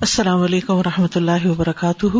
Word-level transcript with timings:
السلام 0.00 0.42
علیکم 0.42 0.74
و 0.74 0.82
رحمۃ 0.82 1.16
اللہ 1.16 1.46
وبرکاتہ 1.46 2.18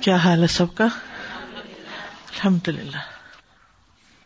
کیا 0.00 0.16
حال 0.16 0.40
ہے 0.42 0.46
سب 0.46 0.72
کا 0.74 0.84
الحمد 0.84 2.68
للہ 2.68 3.02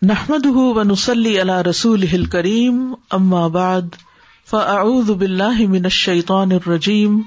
نحمد 0.03 0.47
و 0.47 0.83
نسلی 0.83 1.39
اللہ 1.41 1.61
رسول 1.67 2.25
کریم 2.27 2.79
أما 3.11 3.47
بعد 3.49 3.99
فأعوذ 4.49 5.11
باللہ 5.11 5.61
من 5.69 5.85
الشیطان 5.85 6.53
الرجیم 6.53 7.21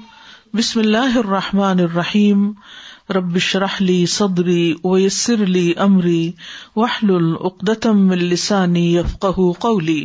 بسم 0.54 0.80
اللہ 0.80 1.18
الرحمٰن 1.18 1.80
الرحیم 1.80 2.50
ربش 3.10 3.54
رحلی 3.58 4.04
صدری 4.08 4.74
ویسر 4.84 5.46
لی 5.48 5.72
امری 5.80 6.30
وحل 6.76 7.14
العقدم 7.14 8.10
السانی 8.12 8.86
یفقہ 8.94 9.50
قولی 9.60 10.04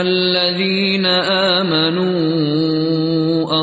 الذين 0.00 1.06
آمنوا 1.56 2.12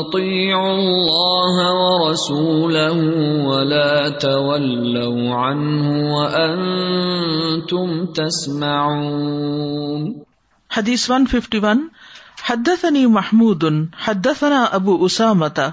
أطيعوا 0.00 0.72
الله 0.74 1.54
ورسوله 1.78 2.98
ولا 3.46 4.08
تولوا 4.18 5.34
عنه 5.34 5.86
وأنتم 6.14 8.06
تسمعون. 8.06 10.00
حديث 10.70 11.10
151 11.10 11.90
حدثني 12.42 13.06
محمود 13.06 13.88
حدثنا 13.94 14.76
أبو 14.76 15.06
أسامة 15.06 15.72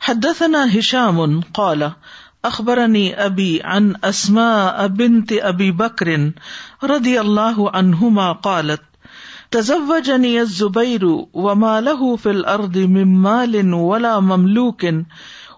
حدثنا 0.00 0.78
هشام 0.78 1.40
قال 1.54 1.92
اخبرنی 2.44 3.04
ابی 3.24 3.50
ان 3.72 3.92
اسما 4.02 4.86
بنت 4.96 5.32
ابی 5.42 5.70
بکر 5.72 6.08
رضی 6.88 7.18
اللہ 7.18 7.60
عنہما 7.72 8.32
قالت 8.32 8.90
تزوجني 9.52 10.32
الزبير 10.40 11.04
وما 11.46 11.72
له 11.80 12.16
في 12.16 12.30
الأرض 12.30 12.76
من 12.92 13.10
مال 13.22 13.56
ولا 13.74 14.12
مملوك 14.20 14.86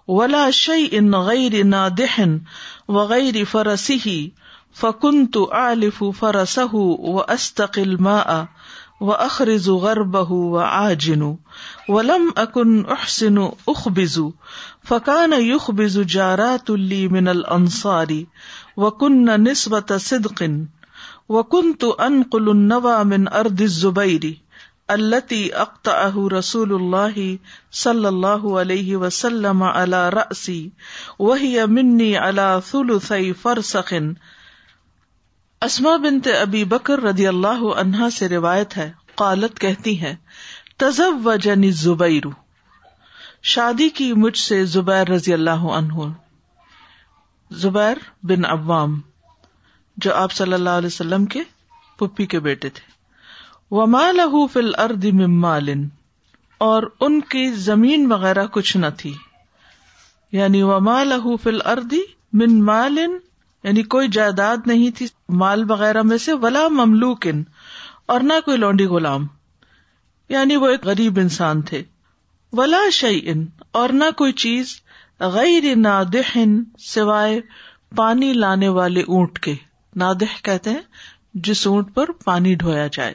ولا 0.07 0.51
شيء 0.51 1.15
غير 1.27 1.63
نادح 1.63 2.17
وغير 2.87 3.45
فرسه 3.45 4.29
فكنت 4.73 5.37
أعلف 5.37 6.03
فرسه 6.03 6.75
وأستقي 7.15 7.83
الماء 7.83 8.47
وأخرز 8.99 9.69
غربه 9.69 10.31
وعاجن 10.31 11.37
ولم 11.89 12.33
أكن 12.37 12.85
أحسن 12.85 13.51
أخبز 13.69 14.23
فقان 14.83 15.33
یخ 15.41 15.71
بز 15.71 15.99
جارات 15.99 16.69
اللی 16.69 17.07
من 17.07 17.27
الانصاری 17.27 18.27
وکن 18.77 19.29
نسبت 19.43 19.93
صدقن 19.93 20.65
وکنت 21.29 21.83
أنقل 21.83 22.49
النوا 22.49 23.03
من 23.03 23.27
ارد 23.27 23.61
الزبیر 23.61 24.33
التي 24.91 25.55
أقطعه 25.55 26.27
رسول 26.27 26.73
الله 26.73 27.39
صلى 27.71 28.09
الله 28.09 28.59
عليه 28.59 28.95
وسلم 28.95 29.63
على 29.63 30.09
رأسي 30.09 30.71
وهي 31.19 31.67
مني 31.67 32.17
على 32.17 32.61
ثلثي 32.71 33.33
فرسخ 33.33 33.93
اسما 35.65 35.95
بنت 35.95 36.27
ابی 36.41 36.63
بکر 36.63 36.99
رضی 36.99 37.27
اللہ 37.27 37.63
عنہا 37.77 38.09
سے 38.09 38.29
روایت 38.29 38.77
ہے، 38.77 38.91
قالت 39.15 39.59
کہتی 39.59 40.01
ہے 40.01 40.15
تزوجنی 40.77 41.67
الزبیر 41.67 42.23
شادی 43.43 43.89
کی 43.89 44.13
مجھ 44.13 44.37
سے 44.37 44.65
زبیر 44.65 45.09
رضی 45.09 45.33
اللہ 45.33 45.49
عنہ۔ 45.51 45.93
زبیر 47.51 47.97
بن 48.23 48.45
عوام، 48.45 49.01
جو 49.97 50.15
آپ 50.15 50.31
صلی 50.31 50.53
اللہ 50.53 50.69
علیہ 50.69 50.87
وسلم 50.87 51.25
کے 51.25 51.39
پپی 51.99 52.25
کے 52.25 52.39
بیٹے 52.39 52.69
تھے۔ 52.69 52.91
وما 53.71 54.11
لہو 54.11 54.47
فل 54.47 54.75
ارد 54.77 55.05
مالن 55.27 55.87
اور 56.57 56.83
ان 56.99 57.21
کی 57.21 57.51
زمین 57.51 58.11
وغیرہ 58.11 58.45
کچھ 58.45 58.77
نہ 58.77 58.85
تھی۔ 58.97 59.13
یعنی 60.31 60.63
وما 60.63 61.03
لہو 61.03 61.37
فل 61.37 61.61
اردی 61.65 62.01
من 62.33 62.63
مالن 62.63 63.17
یعنی 63.65 63.83
کوئی 63.83 64.07
جائیداد 64.07 64.57
نہیں 64.65 64.91
تھی 64.91 65.07
مال 65.29 65.71
وغیرہ 65.71 66.01
میں 66.01 66.17
سے، 66.17 66.33
ولا 66.33 66.67
مملوکن، 66.67 67.43
اور 68.05 68.19
نہ 68.19 68.33
کوئی 68.45 68.57
لونڈی 68.57 68.85
غلام۔ 68.85 69.27
یعنی 70.29 70.55
وہ 70.55 70.67
ایک 70.67 70.85
غریب 70.85 71.19
انسان 71.19 71.61
تھے۔ 71.61 71.83
ولا 72.53 72.81
ان 73.01 73.45
اور 73.71 73.89
نہ 73.89 74.03
کوئی 74.17 74.31
چیز 74.31 74.81
غیر 75.19 75.75
نادح 75.75 76.37
سوائے 76.79 77.41
پانی 77.95 78.33
لانے 78.33 78.67
والے 78.67 79.01
اونٹ 79.01 79.39
کے۔ 79.39 79.55
نادح 79.95 80.41
کہتے 80.43 80.69
ہیں 80.69 80.81
جس 81.33 81.67
اونٹ 81.67 81.95
پر 81.95 82.11
پانی 82.11 82.55
ڈھویا 82.55 82.87
جائے۔ 82.87 83.13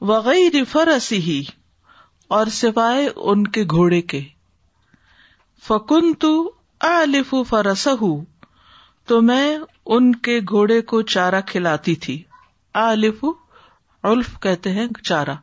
وغیر 0.00 0.56
فرسی 0.70 1.16
ہی 1.16 1.44
اور 2.28 2.46
سوائے 2.46 3.08
ان 3.16 3.46
کے 3.46 3.64
گھوڑے 3.64 4.00
کے۔ 4.00 4.22
فکن 5.68 6.14
تو 6.14 6.52
الف 6.80 7.34
فرس 7.48 7.88
تو 9.06 9.22
میں 9.22 9.58
ان 9.86 10.14
کے 10.14 10.40
گھوڑے 10.40 10.80
کو 10.80 11.02
چارہ 11.02 11.40
کھلاتی 11.46 11.94
تھی۔ 11.94 12.22
الف 12.74 13.24
الف 14.02 14.40
کہتے 14.40 14.70
ہیں 14.70 14.86
چارہ۔ 15.02 15.34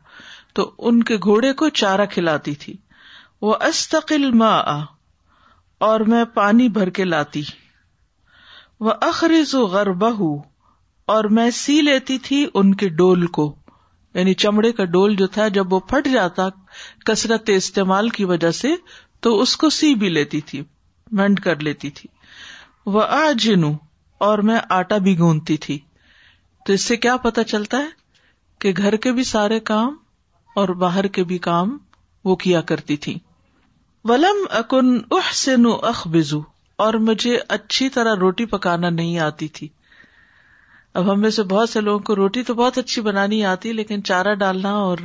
تو 0.54 0.74
ان 0.78 1.02
کے 1.02 1.16
گھوڑے 1.16 1.52
کو 1.52 1.68
چارہ 1.68 2.06
کھلاتی 2.06 2.54
تھی۔ 2.54 2.76
وہ 3.42 3.54
استقل 3.60 4.30
ماں 4.30 4.62
اور 5.78 6.00
میں 6.00 6.24
پانی 6.24 6.68
بھر 6.68 6.90
کے 6.90 7.04
لاتی۔ 7.04 7.42
وہ 8.80 8.92
اخرز 9.00 9.54
غربہ 9.54 10.42
اور 11.06 11.24
میں 11.24 11.50
سی 11.50 11.80
لیتی 11.80 12.18
تھی 12.18 12.46
ان 12.54 12.74
کے 12.74 12.88
ڈول 12.88 13.26
کو۔ 13.26 13.56
یعنی 14.14 14.34
چمڑے 14.34 14.72
کا 14.72 14.84
ڈول 14.84 15.16
جو 15.16 15.26
تھا، 15.26 15.48
جب 15.48 15.72
وہ 15.72 15.80
پھٹ 15.80 16.08
جاتا 16.12 16.48
کثرت 17.04 17.50
استعمال 17.54 18.08
کی 18.08 18.24
وجہ 18.24 18.50
سے، 18.50 18.68
تو 19.20 19.40
اس 19.40 19.56
کو 19.56 19.70
سی 19.70 19.94
بھی 19.94 20.08
لیتی 20.08 20.40
تھی 20.40 20.62
مینڈ 21.12 21.40
کر 21.40 21.60
لیتی 21.60 21.90
تھی۔ 21.90 22.21
وہ 22.86 23.02
آ 23.02 23.30
اور 24.20 24.38
میں 24.38 24.58
آٹا 24.68 24.98
بھی 24.98 25.18
گونتی 25.18 25.56
تھی۔ 25.56 25.78
تو 26.66 26.72
اس 26.72 26.84
سے 26.84 26.96
کیا 26.96 27.16
پتا 27.16 27.44
چلتا 27.44 27.78
ہے 27.78 27.88
کہ 28.58 28.72
گھر 28.76 28.96
کے 28.96 29.12
بھی 29.12 29.24
سارے 29.24 29.60
کام 29.60 29.94
اور 30.56 30.68
باہر 30.68 31.06
کے 31.06 31.24
بھی 31.24 31.38
کام 31.38 31.78
وہ 32.24 32.36
کیا 32.36 32.60
کرتی 32.60 32.96
تھی۔ 32.96 33.18
ولم 34.04 34.46
اکن 34.50 34.98
احسن 35.10 35.66
اخبزو، 35.82 36.40
اور 36.76 36.94
مجھے 36.94 37.38
اچھی 37.48 37.88
طرح 37.88 38.14
روٹی 38.20 38.46
پکانا 38.46 38.90
نہیں 38.90 39.18
آتی 39.18 39.48
تھی۔ 39.48 39.68
اب 40.94 41.12
ہم 41.12 41.20
میں 41.20 41.30
سے 41.30 41.42
بہت 41.42 41.68
سے 41.68 41.80
لوگوں 41.80 41.98
کو 41.98 42.16
روٹی 42.16 42.42
تو 42.42 42.54
بہت 42.54 42.78
اچھی 42.78 43.02
بنانی 43.02 43.44
آتی، 43.44 43.72
لیکن 43.72 44.02
چارہ 44.02 44.34
ڈالنا 44.34 44.70
اور 44.70 44.98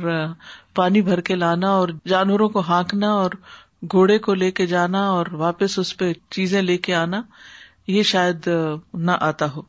پانی 0.74 1.02
بھر 1.02 1.20
کے 1.20 1.34
لانا 1.34 1.70
اور 1.70 1.88
جانوروں 2.06 2.48
کو 2.48 2.60
ہانکنا 2.60 3.12
اور 3.12 3.30
گھوڑے 3.90 4.18
کو 4.18 4.34
لے 4.34 4.50
کے 4.50 4.66
جانا 4.66 5.08
اور 5.08 5.26
واپس 5.32 5.78
اس 5.78 5.96
پہ 5.96 6.12
چیزیں 6.30 6.62
لے 6.62 6.76
کے 6.76 6.94
آنا 6.94 7.20
یہ 7.88 8.02
شاید 8.02 8.48
نہ 8.94 9.10
آتا 9.20 9.52
ہو۔ 9.52 9.62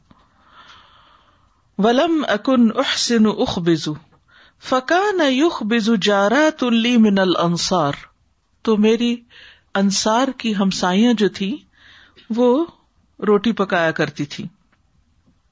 ولم 1.77 2.25
اکن 2.27 2.69
احسن 2.75 3.25
اخبزو 3.25 3.93
فقان 4.59 5.19
یوخ 5.29 5.63
بزو 5.63 5.95
جارا 5.95 6.49
تلی 6.57 6.97
من 6.97 7.19
الانصار 7.19 7.93
تو 8.61 8.77
میری 8.77 9.15
انصار 9.75 10.27
کی 10.37 10.55
ہمسائیاں 10.55 11.13
جو 11.13 11.29
تھی 11.29 11.57
وہ 12.29 12.65
روٹی 13.27 13.51
پکایا 13.51 13.91
کرتی 13.91 14.25
تھی 14.25 14.45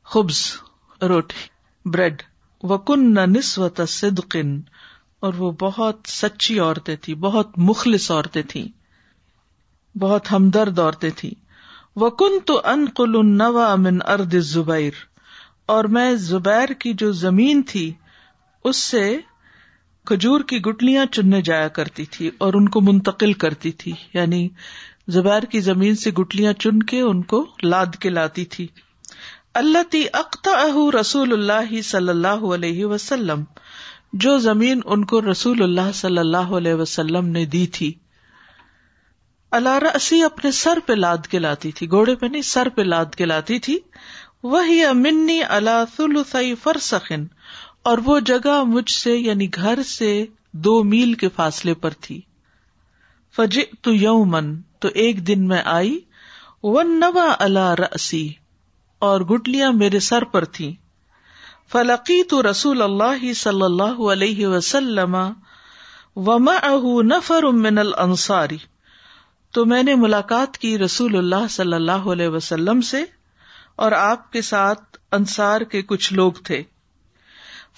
خبز، 0.03 0.57
روٹی، 1.01 1.47
بریڈ۔ 1.89 2.23
وکن 2.63 3.13
نہ 3.13 3.19
نسوت 3.19 3.81
صدقن 3.87 4.59
اور 5.19 5.33
وہ 5.33 5.51
بہت 5.51 5.97
سچی 6.05 6.59
عورتیں 6.59 6.95
تھی 6.95 7.15
بہت 7.15 7.47
مخلص 7.57 8.11
عورتیں 8.11 8.41
تھیں۔ 8.41 8.67
بہت 9.97 10.31
ہمدرد 10.31 10.79
عورتیں 10.79 11.09
تھیں۔ 11.15 11.46
وکن 11.99 12.39
تو 12.45 12.61
انقل 12.63 13.15
النوا 13.15 13.75
من 13.75 13.99
ارد 14.07 14.35
زبیر 14.39 14.91
اور 15.65 15.85
میں 15.85 16.15
زبیر 16.15 16.69
کی 16.69 16.93
جو 16.93 17.11
زمین 17.11 17.61
تھی، 17.61 17.93
اس 18.63 18.77
سے 18.77 19.17
کھجور 20.05 20.41
کی 20.41 20.57
گٹلیاں 20.61 21.05
چننے 21.05 21.41
جایا 21.41 21.67
کرتی 21.67 22.05
تھی 22.05 22.31
اور 22.37 22.53
ان 22.53 22.69
کو 22.69 22.81
منتقل 22.81 23.33
کرتی 23.33 23.71
تھی۔ 23.71 23.93
یعنی 24.13 24.49
زبیر 25.07 25.43
کی 25.43 25.59
زمین 25.59 25.95
سے 25.95 26.11
گٹلیاں 26.11 26.53
چن 26.53 26.83
کے 26.83 27.01
ان 27.01 27.21
کو 27.21 27.45
لاد 27.63 27.95
کے 27.99 28.09
لاتی 28.09 28.45
تھی۔ 28.45 28.67
اللہ 29.53 29.91
تی 29.91 30.03
اختہ 30.13 30.95
رسول 30.99 31.33
اللہ 31.33 31.81
صلی 31.81 32.09
اللہ 32.09 32.27
علیہ 32.27 32.85
وسلم، 32.85 33.43
جو 34.13 34.37
زمین 34.37 34.81
ان 34.85 35.05
کو 35.05 35.21
رسول 35.21 35.63
اللہ 35.63 35.91
صلی 35.93 36.17
اللہ 36.17 36.37
علیہ 36.37 36.73
وسلم 36.73 37.25
نے 37.25 37.45
دی 37.45 37.67
تھی۔ 37.67 37.93
اللہ 39.57 39.77
رسی 39.77 40.21
اپنے 40.23 40.51
سر 40.51 40.79
پہ 40.85 40.93
لاد 40.93 41.27
کے 41.27 41.39
لاتی 41.39 41.71
تھی، 41.71 41.89
گھوڑے 41.91 42.15
پہ 42.15 42.25
نہیں، 42.25 42.41
سر 42.41 42.69
پہ 42.69 42.81
لاد 42.81 43.15
کے 43.15 43.25
لاتی 43.25 43.59
تھی۔ 43.59 43.79
وہی 44.43 44.83
امنی 44.83 45.39
اللہ 45.49 45.83
ثلثی 45.97 46.55
فرسخن، 46.55 47.25
اور 47.83 47.97
وہ 48.05 48.19
جگہ 48.25 48.61
مجھ 48.63 48.91
سے 48.91 49.15
یعنی 49.17 49.47
گھر 49.53 49.83
سے 49.83 50.25
دو 50.51 50.83
میل 50.83 51.13
کے 51.13 51.29
فاصلے 51.29 51.73
پر 51.73 51.93
تھی۔ 52.01 52.19
فج 53.35 53.59
تو 53.81 53.93
یومن 53.93 54.55
تو 54.79 54.87
ایک 54.93 55.27
دن 55.27 55.47
میں 55.47 55.61
آئی۔ 55.65 55.99
ون 56.63 56.99
نوا 56.99 57.25
اللہ 57.39 57.73
رسی 57.79 58.27
اور 59.01 59.21
گٹلیاں 59.21 59.71
میرے 59.71 59.99
سر 59.99 60.23
پر 60.23 60.45
تھی 60.45 60.75
فلقی 61.71 62.23
تو 62.23 62.41
رسول 62.43 62.81
اللہ 62.81 63.31
صلی 63.33 63.61
اللہ 63.61 63.99
علیہ 64.11 64.47
وسلم 64.47 65.15
وما 66.15 66.55
نفر 67.03 67.43
من 67.55 67.77
الانصاری 67.77 68.57
تو 69.57 69.65
میں 69.65 69.83
نے 69.83 69.95
ملاقات 69.95 70.57
کی 70.57 70.77
رسول 70.77 71.17
اللہ 71.17 71.47
صلی 71.49 71.73
اللہ 71.73 71.91
علیہ 71.91 72.27
وسلم 72.27 72.81
سے 72.81 73.03
اور 73.75 73.91
آپ 73.91 74.31
کے 74.31 74.41
ساتھ 74.41 74.97
انصار 75.11 75.61
کے 75.61 75.81
کچھ 75.81 76.13
لوگ 76.13 76.31
تھے۔ 76.31 76.63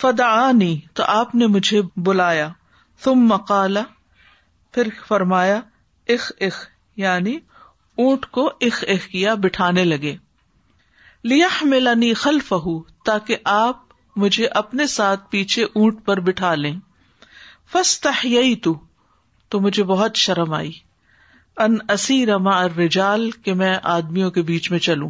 فدعانی، 0.02 0.80
تو 0.94 1.04
آپ 1.04 1.36
نے 1.36 1.48
مجھے 1.48 1.82
بلایا۔ 1.96 2.50
تم 3.04 3.14
مقالا 3.14 3.82
پھر 4.72 4.88
فرمایا، 5.08 5.62
اخ 6.08 6.32
اخ 6.40 6.68
یعنی 6.96 7.38
اونٹ 7.98 8.26
کو 8.26 8.52
اخ 8.62 8.84
اخ 8.88 9.08
کیا 9.08 9.34
بٹھانے 9.34 9.84
لگے۔ 9.84 10.16
لیا 11.24 11.48
ملانی 11.62 12.14
خلف 12.14 12.54
تاکہ 13.06 13.38
آپ 13.44 13.78
مجھے 14.16 14.48
اپنے 14.48 14.88
ساتھ 14.88 15.30
پیچھے 15.30 15.64
اونٹ 15.64 16.06
پر 16.06 16.20
بٹھا 16.20 16.56
لیں۔ 16.56 16.80
فس 17.72 18.02
تو 19.50 19.60
مجھے 19.60 19.84
بہت 19.84 20.16
شرم 20.16 20.54
آئی۔ 20.54 20.89
ان 21.60 21.78
اسی 21.90 22.26
رما 22.26 22.68
رجال 22.68 23.32
کہ 23.32 23.54
میں 23.54 23.78
آدمیوں 23.84 24.32
کے 24.32 24.42
بیچ 24.42 24.72
میں 24.72 24.80
چلوں۔ 24.80 25.10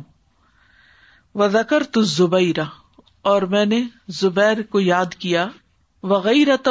و 1.35 1.49
زکر 1.49 1.83
تو 1.83 2.01
زبیرا 2.01 2.63
اور 3.21 3.41
میں 3.41 3.65
نے 3.65 3.83
زبیر 4.07 4.61
کو 4.61 4.79
یاد 4.79 5.15
کیا۔ 5.15 5.47
وغیرت 6.03 6.67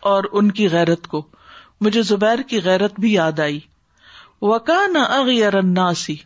اور 0.00 0.24
ان 0.32 0.50
کی 0.50 0.68
غیرت 0.68 1.06
کو۔ 1.06 1.26
مجھے 1.80 2.02
زبیر 2.02 2.42
کی 2.42 2.62
غیرت 2.62 3.00
بھی 3.00 3.12
یاد 3.12 3.40
آئی۔ 3.40 3.60
وکان 4.42 4.96
اغیر 4.96 5.54
الناسی 5.54 6.16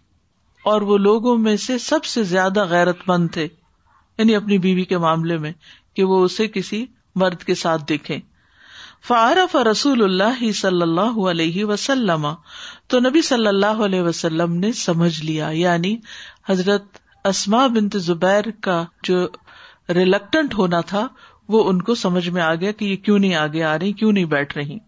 اور 0.64 0.80
وہ 0.80 0.98
لوگوں 0.98 1.38
میں 1.38 1.56
سے 1.56 1.78
سب 1.78 2.04
سے 2.04 2.22
زیادہ 2.22 2.64
غیرت 2.64 2.98
مند 3.06 3.28
تھے۔ 3.32 3.48
یعنی 4.18 4.34
اپنی 4.34 4.58
بیوی 4.58 4.84
کے 4.84 4.98
معاملے 4.98 5.38
میں 5.38 5.52
کہ 5.94 6.04
وہ 6.04 6.24
اسے 6.24 6.48
کسی 6.48 6.86
مرد 7.14 7.42
کے 7.44 7.54
ساتھ 7.54 7.82
دیکھے 7.88 8.18
فعارف 9.04 9.56
رسول 9.56 10.02
اللہ 10.02 10.52
صلی 10.52 10.82
اللہ 10.82 11.30
علیہ 11.30 11.64
وسلم، 11.64 12.28
تو 12.86 13.00
نبی 13.00 13.22
صلی 13.22 13.46
اللہ 13.46 13.66
علیہ 13.66 14.02
وسلم 14.02 14.52
نے 14.52 14.72
سمجھ 14.72 15.24
لیا 15.24 15.48
یعنی 15.48 15.96
حضرت 16.48 16.84
اسما 17.24 17.66
بنت 17.66 17.96
زبیر 17.96 18.50
کا 18.62 18.84
جو 19.02 19.26
ریلیکٹنٹ 19.88 20.54
ہونا 20.54 20.80
تھا، 20.80 21.08
وہ 21.48 21.64
ان 21.64 21.82
کو 21.82 21.94
سمجھ 21.94 22.28
میں 22.28 22.42
آ 22.42 22.54
گیا 22.54 22.72
کہ 22.72 22.84
یہ 22.84 22.96
کیوں 22.96 23.18
نہیں 23.18 23.34
آگے 23.34 23.62
آ 23.62 23.78
رہی، 23.78 23.92
کیوں 23.92 24.12
نہیں 24.12 24.24
بیٹھ 24.24 24.58
رہی۔ 24.58 24.78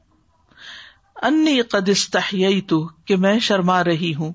انی 1.22 2.60
تو 2.60 2.86
کہ 2.86 3.16
میں 3.16 3.38
شرما 3.38 3.84
رہی 3.84 4.14
ہوں۔ 4.14 4.32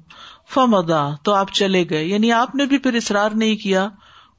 فمدا 0.49 1.09
تو 1.23 1.33
آپ 1.33 1.53
چلے 1.53 1.85
گئے۔ 1.89 2.05
یعنی 2.05 2.31
آپ 2.31 2.55
نے 2.55 2.65
بھی 2.65 2.77
پھر 2.77 2.93
اصرار 2.93 3.29
نہیں 3.33 3.55
کیا، 3.55 3.89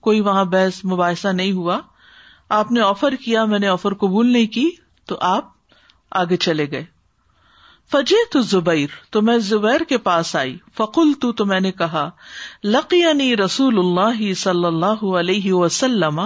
کوئی 0.00 0.20
وہاں 0.20 0.44
بحث، 0.44 0.84
مباحثہ 0.84 1.28
نہیں 1.28 1.52
ہوا۔ 1.52 1.78
آپ 2.48 2.72
نے 2.72 2.80
آفر 2.80 3.14
کیا، 3.14 3.44
میں 3.44 3.58
نے 3.58 3.68
آفر 3.68 3.94
قبول 3.94 4.32
نہیں 4.32 4.46
کی۔ 4.46 4.70
تو 5.06 5.16
آپ 5.20 5.48
آگے 6.10 6.36
چلے 6.36 6.70
گئے۔ 6.70 6.84
فجے 7.92 8.16
تو 8.32 8.40
زبیر 8.40 8.86
تو 9.10 9.22
میں 9.22 9.38
زبیر 9.38 9.80
کے 9.80 9.98
پاس 9.98 10.36
آئی۔ 10.36 10.58
فکل 10.76 11.12
تو 11.20 11.32
تو 11.32 11.46
میں 11.46 11.60
نے 11.60 11.72
کہا 11.72 12.10
لقی 12.64 13.36
رسول 13.36 13.78
اللہ 13.78 14.34
صلی 14.34 14.64
اللہ 14.64 15.04
علیہ 15.16 15.52
وسلم 15.52 16.20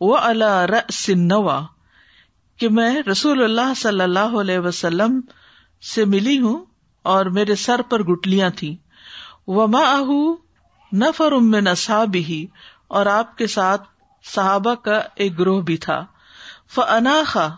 و 0.00 0.16
اللہ 0.16 1.66
کہ 2.56 2.68
میں 2.68 3.02
رسول 3.02 3.42
اللہ 3.42 3.74
صلی 3.76 4.00
اللہ 4.00 4.40
علیہ 4.40 4.58
وسلم 4.58 5.20
سے 5.94 6.04
ملی 6.04 6.40
ہوں 6.40 6.64
اور 7.02 7.26
میرے 7.26 7.54
سر 7.54 7.82
پر 7.82 8.02
گٹلیاں 8.02 8.50
تھیں۔ 8.50 8.74
وما 9.46 9.78
اہ 9.78 10.34
نفر 10.94 11.32
ام 11.32 11.54
نصاب 11.54 12.14
ہی 12.14 12.46
اور 12.88 13.06
آپ 13.06 13.38
کے 13.38 13.46
ساتھ 13.46 13.82
صحابہ 14.24 14.74
کا 14.74 15.02
ایک 15.14 15.38
گروہ 15.38 15.62
بھی 15.62 15.76
تھا۔ 15.76 16.06
فناخا 16.74 17.48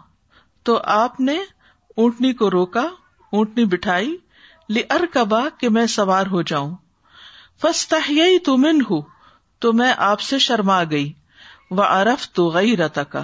تو 0.63 0.81
آپ 0.85 1.21
نے 1.21 1.39
اونٹنی 1.97 2.33
کو 2.33 2.51
روکا، 2.51 2.87
اونٹنی 3.33 3.65
بٹھائی، 3.65 4.17
لی 4.69 4.83
ارکبا 4.91 5.41
کہ 5.59 5.69
میں 5.69 5.87
سوار 5.87 6.27
ہو 6.27 6.43
جاؤں۔ 6.43 6.77
فستا 7.61 7.97
تو 8.45 8.57
من 8.57 8.81
ہوں 8.91 9.03
تو 9.59 9.73
میں 9.73 9.93
آپ 9.97 10.21
سے 10.21 10.39
شرما 10.39 10.85
گئی۔ 10.91 11.13
وہ 11.71 11.83
ارف 11.83 12.33
تو 12.33 12.49
گئی 12.49 12.77
رتا 12.77 13.03
کا 13.03 13.23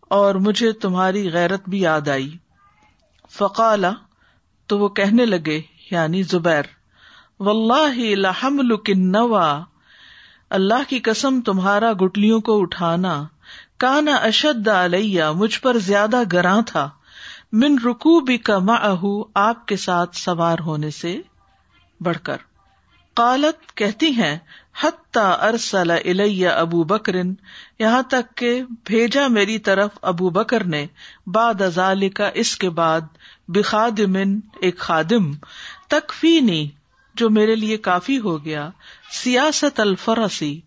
اور 0.00 0.34
مجھے 0.34 0.72
تمہاری 0.72 1.32
غیرت 1.32 1.68
بھی 1.68 1.80
یاد 1.80 2.08
آئی۔ 2.08 2.36
فقالا 3.30 3.92
تو 4.66 4.78
وہ 4.78 4.88
کہنے 4.88 5.24
لگے 5.24 5.60
یعنی 5.90 6.22
زبیر 6.22 6.62
و 7.40 7.50
اللہ 7.50 8.14
لحمل 8.14 8.72
اللہ 10.50 10.88
کی 10.88 10.98
قسم 10.98 11.40
تمہارا 11.40 11.92
گٹلیوں 11.92 12.40
کو 12.40 12.60
اٹھانا۔ 12.60 13.24
کانا 13.78 14.14
اشد 14.14 14.68
علیہ، 14.68 15.24
مجھ 15.34 15.60
پر 15.60 15.78
زیادہ 15.78 16.22
گراں 16.32 16.62
تھا۔ 16.66 16.90
من 17.52 17.78
رکو 17.84 18.20
بھی 18.20 18.38
کما 18.38 18.74
آپ 19.34 19.66
کے 19.68 19.76
ساتھ 19.76 20.16
سوار 20.16 20.58
ہونے 20.58 20.90
سے 20.90 21.20
بڑھ 22.00 22.18
کر۔ 22.22 22.36
قالت، 23.14 23.76
کہتی 23.76 24.10
ہیں، 24.10 24.38
حتیٰ 24.82 25.38
ارسل 25.40 25.90
الیہ 25.90 26.48
ابو 26.48 26.84
بکرن، 26.84 27.34
یہاں 27.78 28.02
تک 28.02 28.36
کہ 28.36 28.62
بھیجا 28.84 29.26
میری 29.26 29.58
طرف 29.58 29.90
ابو 30.02 30.30
بکر 30.30 30.64
نے۔ 30.64 30.86
باد 31.26 31.60
ازال 31.60 32.08
کا 32.08 32.30
اس 32.34 32.56
کے 32.56 32.70
بعد 32.70 33.00
بخادمن 33.48 34.40
ایک 34.60 34.78
خادم۔ 34.78 35.32
تکفینی، 35.88 36.68
جو 37.14 37.30
میرے 37.30 37.54
لیے 37.54 37.76
کافی 37.76 38.18
ہو 38.18 38.44
گیا۔ 38.44 38.70
سیاست 39.10 39.80
الفرسی، 39.80 40.60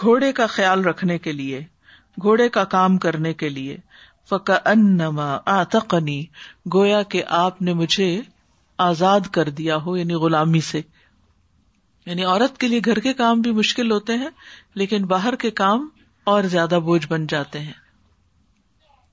گھوڑے 0.00 0.32
کا 0.32 0.46
خیال 0.46 0.84
رکھنے 0.84 1.18
کے 1.18 1.32
لیے۔ 1.32 1.64
گھوڑے 2.22 2.48
کا 2.48 2.64
کام 2.64 2.98
کرنے 2.98 3.34
کے 3.34 3.48
لیے۔ 3.48 3.76
فکا 4.28 4.58
انما 4.64 5.38
آتقنی 5.46 6.24
گویا 6.74 7.02
کہ 7.02 7.22
آپ 7.28 7.62
نے 7.62 7.72
مجھے 7.72 8.20
آزاد 8.78 9.20
کر 9.20 9.48
دیا 9.48 9.76
ہو 9.76 9.96
یعنی 9.96 10.14
غلامی 10.14 10.60
سے۔ 10.60 10.80
یعنی 12.06 12.24
عورت 12.24 12.58
کے 12.58 12.68
لیے 12.68 12.80
گھر 12.84 12.98
کے 12.98 13.12
کام 13.12 13.40
بھی 13.40 13.50
مشکل 13.50 13.92
ہوتے 13.92 14.14
ہیں، 14.14 14.28
لیکن 14.74 15.04
باہر 15.06 15.34
کے 15.34 15.50
کام 15.50 15.88
اور 16.24 16.42
زیادہ 16.42 16.78
بوجھ 16.84 17.06
بن 17.08 17.26
جاتے 17.26 17.60
ہیں۔ 17.60 17.72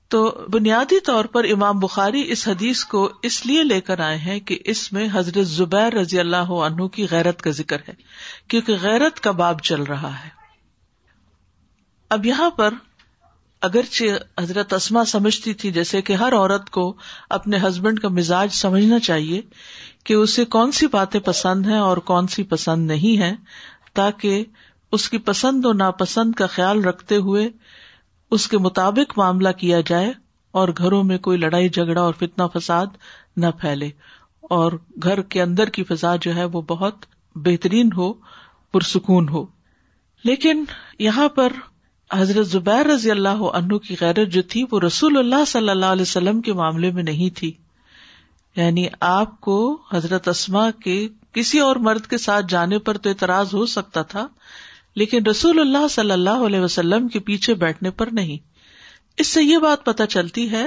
تو 0.08 0.44
بنیادی 0.50 1.00
طور 1.00 1.24
پر 1.24 1.44
امام 1.44 1.78
بخاری 1.78 2.32
اس 2.32 2.48
حدیث 2.48 2.84
کو 2.84 3.12
اس 3.22 3.46
لیے 3.46 3.62
لے 3.62 3.80
کر 3.80 4.00
آئے 4.00 4.16
ہیں 4.16 4.40
کہ 4.40 4.58
اس 4.64 4.92
میں 4.92 5.08
حضرت 5.12 5.46
زبیر 5.46 5.94
رضی 5.94 6.18
اللہ 6.18 6.36
عنہ 6.36 6.86
کی 6.86 7.06
غیرت 7.10 7.42
کا 7.42 7.50
ذکر 7.50 7.76
ہے، 7.88 7.94
کیونکہ 8.48 8.76
غیرت 8.82 9.20
کا 9.20 9.30
باب 9.30 9.60
چل 9.60 9.82
رہا 9.82 10.24
ہے۔ 10.24 10.28
اب 12.10 12.26
یہاں 12.26 12.50
پر 12.50 12.74
اگرچہ 13.60 14.04
حضرت 14.40 14.72
اسما 14.72 15.04
سمجھتی 15.04 15.54
تھی 15.54 15.72
جیسے 15.72 16.02
کہ 16.02 16.12
ہر 16.12 16.32
عورت 16.34 16.70
کو 16.70 16.96
اپنے 17.30 17.56
ہسبینڈ 17.56 18.00
کا 18.00 18.08
مزاج 18.08 18.48
سمجھنا 18.52 18.98
چاہیے 18.98 19.40
کہ 20.04 20.14
اسے 20.14 20.44
کون 20.44 20.72
سی 20.72 20.86
باتیں 20.86 21.20
پسند 21.20 21.66
ہیں 21.66 21.78
اور 21.78 21.96
کون 21.96 22.26
سی 22.26 22.42
پسند 22.42 22.86
نہیں 22.86 23.20
ہے 23.20 23.34
تاکہ 23.92 24.44
اس 24.92 25.10
کی 25.10 25.18
پسند 25.18 25.66
و 25.66 25.72
ناپسند 25.72 26.32
کا 26.32 26.46
خیال 26.46 26.84
رکھتے 26.84 27.16
ہوئے 27.16 27.48
اس 28.30 28.48
کے 28.48 28.58
مطابق 28.58 29.18
معاملہ 29.18 29.48
کیا 29.48 29.80
جائے 29.80 30.12
اور 30.50 30.68
گھروں 30.78 31.04
میں 31.04 31.18
کوئی 31.18 31.38
لڑائی، 31.38 31.68
جھگڑا 31.68 32.00
اور 32.00 32.14
فتنا 32.14 32.46
فساد 32.46 32.86
نہ 33.36 33.46
پھیلے 33.60 33.90
اور 34.40 34.72
گھر 35.02 35.22
کے 35.22 35.42
اندر 35.42 35.68
کی 35.68 35.84
فضا 35.84 36.16
جو 36.16 36.34
ہے 36.34 36.44
وہ 36.44 36.62
بہت 36.62 36.94
بہترین 37.34 37.90
ہو، 37.96 38.12
پرسکون 38.72 39.28
ہو۔ 39.28 39.46
لیکن 40.24 40.64
یہاں 40.98 41.28
پر 41.28 41.52
حضرت 42.12 42.46
زبیر 42.46 42.86
رضی 42.86 43.10
اللہ 43.10 43.28
عنہ 43.28 43.76
کی 43.76 43.96
غیرت 44.00 44.28
جو 44.28 44.42
تھی 44.42 44.64
وہ 44.70 44.80
رسول 44.80 45.16
اللہ 45.16 45.44
صلی 45.46 45.68
اللہ 45.68 45.86
علیہ 45.86 46.02
وسلم 46.02 46.40
کے 46.40 46.52
معاملے 46.52 46.90
میں 46.90 47.02
نہیں 47.02 47.36
تھی۔ 47.36 47.52
یعنی 48.56 48.86
آپ 49.00 49.40
کو 49.40 49.78
حضرت 49.92 50.28
اسما 50.28 50.70
کے 50.70 51.08
کسی 51.32 51.58
اور 51.58 51.76
مرد 51.76 52.06
کے 52.06 52.18
ساتھ 52.18 52.46
جانے 52.48 52.78
پر 52.78 52.98
تو 52.98 53.08
اعتراض 53.08 53.54
ہو 53.54 53.66
سکتا 53.66 54.02
تھا، 54.02 54.28
لیکن 54.94 55.26
رسول 55.26 55.60
اللہ 55.60 55.88
صلی 55.88 56.10
اللہ 56.10 56.46
علیہ 56.46 56.60
وسلم 56.60 57.08
کے 57.08 57.18
پیچھے 57.18 57.54
بیٹھنے 57.54 57.90
پر 57.90 58.08
نہیں۔ 58.12 58.38
اس 59.16 59.26
سے 59.26 59.42
یہ 59.42 59.58
بات 59.58 59.84
پتہ 59.84 60.02
چلتی 60.08 60.50
ہے 60.50 60.66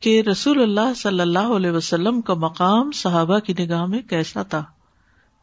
کہ 0.00 0.22
رسول 0.30 0.62
اللہ 0.62 0.94
صلی 0.96 1.20
اللہ 1.20 1.38
علیہ 1.38 1.70
وسلم 1.70 2.20
کا 2.20 2.34
مقام 2.34 2.92
صحابہ 2.92 3.38
کی 3.38 3.54
نگاہ 3.58 3.84
میں 3.84 4.02
کیسا 4.02 4.42
تھا۔ 4.42 4.64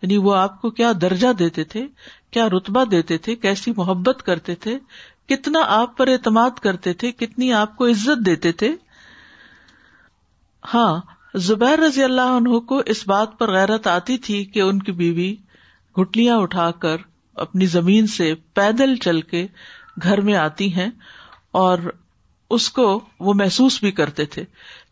یعنی 0.02 0.18
وہ 0.18 0.36
آپ 0.36 0.62
کو 0.62 0.70
کیا 0.70 0.92
درجہ 1.02 1.34
دیتے 1.40 1.64
تھے، 1.64 1.88
کیا 2.32 2.50
رتبہ 2.50 2.84
دیتے 2.84 3.18
تھے، 3.18 3.36
کیسی 3.36 3.72
محبت 3.78 4.24
کرتے 4.24 4.56
تھے 4.56 4.78
کتنا 5.28 5.60
آپ 5.68 5.98
پر 5.98 6.08
اعتماد 6.08 6.50
کرتے 6.62 6.94
تھے، 6.94 7.12
کتنی 7.12 7.54
آپ 7.54 7.78
کو 7.78 7.88
عزت 7.88 8.26
دیتے 8.26 8.52
تھے۔ 8.52 8.76
ہاں 10.74 11.02
زبیر 11.36 11.80
رضی 11.80 12.04
اللہ 12.04 12.22
عنہ 12.22 12.60
کو 12.60 12.82
اس 12.86 13.08
بات 13.08 13.40
پر 13.40 13.52
غیرت 13.52 13.88
آتی 13.88 14.18
تھی 14.18 14.46
کہ 14.46 14.60
ان 14.60 14.80
کی 14.80 14.92
بیوی 14.92 15.36
گٹلیاں 16.02 16.38
اٹھا 16.38 16.72
کر 16.72 16.98
اپنی 17.36 17.66
زمین 17.66 18.08
سے 18.08 18.36
پیدل 18.54 18.96
چل 18.96 19.22
کے 19.22 19.48
گھر 20.04 20.22
میں 20.22 20.36
آتی 20.36 20.74
ہیں 20.74 20.90
اور 21.52 21.78
اس 22.50 22.70
کو 22.70 23.04
وہ 23.20 23.34
محسوس 23.34 23.80
بھی 23.80 23.92
کرتے 23.92 24.26
تھے۔ 24.26 24.44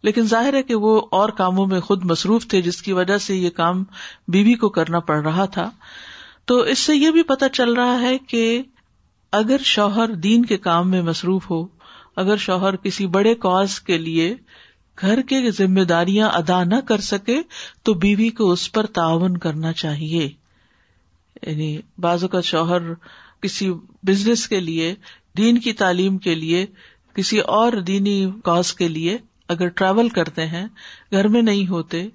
لیکن 0.03 0.21
ظاہر 0.21 0.53
ہے 0.53 0.63
کہ 0.63 0.75
وہ 0.75 1.01
اور 1.11 1.29
کاموں 1.29 1.65
میں 1.65 1.79
خود 1.79 2.05
مصروف 2.05 2.47
تھے، 2.47 2.61
جس 2.61 2.81
کی 2.81 2.93
وجہ 2.93 3.17
سے 3.17 3.35
یہ 3.35 3.49
کام 3.49 3.83
بیوی 4.27 4.53
کو 4.53 4.69
کرنا 4.69 4.99
پڑ 4.99 5.23
رہا 5.23 5.45
تھا۔ 5.45 5.69
تو 6.45 6.57
اس 6.57 6.79
سے 6.79 6.95
یہ 6.95 7.11
بھی 7.11 7.23
پتا 7.23 7.49
چل 7.49 7.73
رہا 7.73 8.01
ہے 8.01 8.17
کہ 8.17 8.61
اگر 9.33 9.57
شوہر 9.63 10.13
دین 10.13 10.45
کے 10.45 10.57
کام 10.57 10.89
میں 10.89 11.01
مصروف 11.01 11.51
ہو، 11.51 11.65
اگر 12.15 12.37
شوہر 12.37 12.75
کسی 12.75 13.07
بڑے 13.07 13.35
کاز 13.35 13.79
کے 13.79 13.97
لیے 13.97 14.35
گھر 15.01 15.21
کے 15.21 15.51
ذمہ 15.51 15.81
داریاں 15.81 16.29
ادا 16.29 16.63
نہ 16.63 16.75
کر 16.87 16.97
سکے، 16.97 17.41
تو 17.83 17.93
بیوی 17.93 18.29
کو 18.29 18.51
اس 18.51 18.71
پر 18.71 18.85
تعاون 18.85 19.37
کرنا 19.37 19.73
چاہیے۔ 19.73 20.29
یعنی 21.47 21.77
بازو 21.97 22.27
کا 22.27 22.41
شوہر 22.41 22.93
کسی 23.41 23.71
بزنس 24.03 24.47
کے 24.47 24.59
لیے، 24.59 24.95
دین 25.37 25.59
کی 25.59 25.73
تعلیم 25.73 26.17
کے 26.17 26.35
لیے، 26.35 26.65
کسی 27.15 27.39
اور 27.39 27.71
دینی 27.73 28.29
کاز 28.43 28.73
کے 28.73 28.87
لیے 28.87 29.17
اگر 29.47 29.67
ٹریول 29.67 30.09
کرتے 30.09 30.47
ہیں، 30.47 30.67
گھر 31.11 31.27
میں 31.27 31.41
نہیں 31.41 31.67
ہوتے۔ 31.67 32.07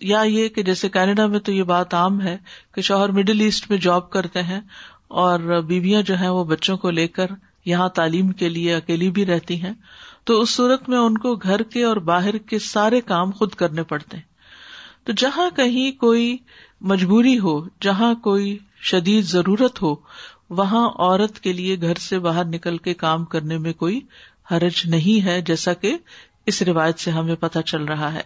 یا 0.00 0.22
یہ 0.22 0.48
کہ 0.48 0.62
جیسے 0.62 0.88
کینیڈا 0.88 1.26
میں 1.26 1.40
تو 1.40 1.52
یہ 1.52 1.62
بات 1.62 1.94
عام 1.94 2.22
ہے 2.22 2.38
کہ 2.74 2.82
شوہر 2.82 3.08
مڈل 3.08 3.40
ایسٹ 3.40 3.70
میں 3.70 3.78
جاب 3.78 4.10
کرتے 4.10 4.42
ہیں 4.42 4.60
اور 5.12 5.60
بیویاں 5.62 6.02
جو 6.02 6.14
ہیں 6.14 6.28
وہ 6.28 6.44
بچوں 6.44 6.76
کو 6.76 6.90
لے 6.90 7.08
کر 7.08 7.26
یہاں 7.64 7.88
تعلیم 7.88 8.32
کے 8.32 8.48
لیے 8.48 8.74
اکیلی 8.74 9.10
بھی 9.10 9.26
رہتی 9.26 9.62
ہیں، 9.62 9.72
تو 10.24 10.40
اس 10.40 10.50
صورت 10.50 10.88
میں 10.88 10.98
ان 10.98 11.18
کو 11.18 11.34
گھر 11.34 11.62
کے 11.62 11.84
اور 11.84 11.96
باہر 11.96 12.38
کے 12.38 12.58
سارے 12.58 13.00
کام 13.00 13.30
خود 13.30 13.50
کرنے 13.50 13.82
پڑتے 13.82 14.16
ہیں۔ 14.16 14.24
تو 15.04 15.12
جہاں 15.12 15.50
کہیں 15.56 16.00
کوئی 16.00 16.36
مجبوری 16.80 17.38
ہو، 17.38 17.64
جہاں 17.80 18.14
کوئی 18.14 18.58
شدید 18.82 19.24
ضرورت 19.24 19.82
ہو، 19.82 19.94
وہاں 20.50 20.88
عورت 20.88 21.40
کے 21.40 21.52
لیے 21.52 21.80
گھر 21.80 21.94
سے 21.94 22.18
باہر 22.18 22.44
نکل 22.44 22.78
کے 22.78 22.94
کام 22.94 23.24
کرنے 23.24 23.58
میں 23.58 23.72
کوئی 23.72 24.00
حرج 24.50 24.82
نہیں 24.84 25.24
ہے، 25.24 25.40
جیسا 25.40 25.72
کہ 25.72 25.96
اس 26.46 26.62
روایت 26.62 26.98
سے 26.98 27.10
ہمیں 27.10 27.34
پتہ 27.34 27.58
چل 27.58 27.84
رہا 27.84 28.12
ہے۔ 28.12 28.22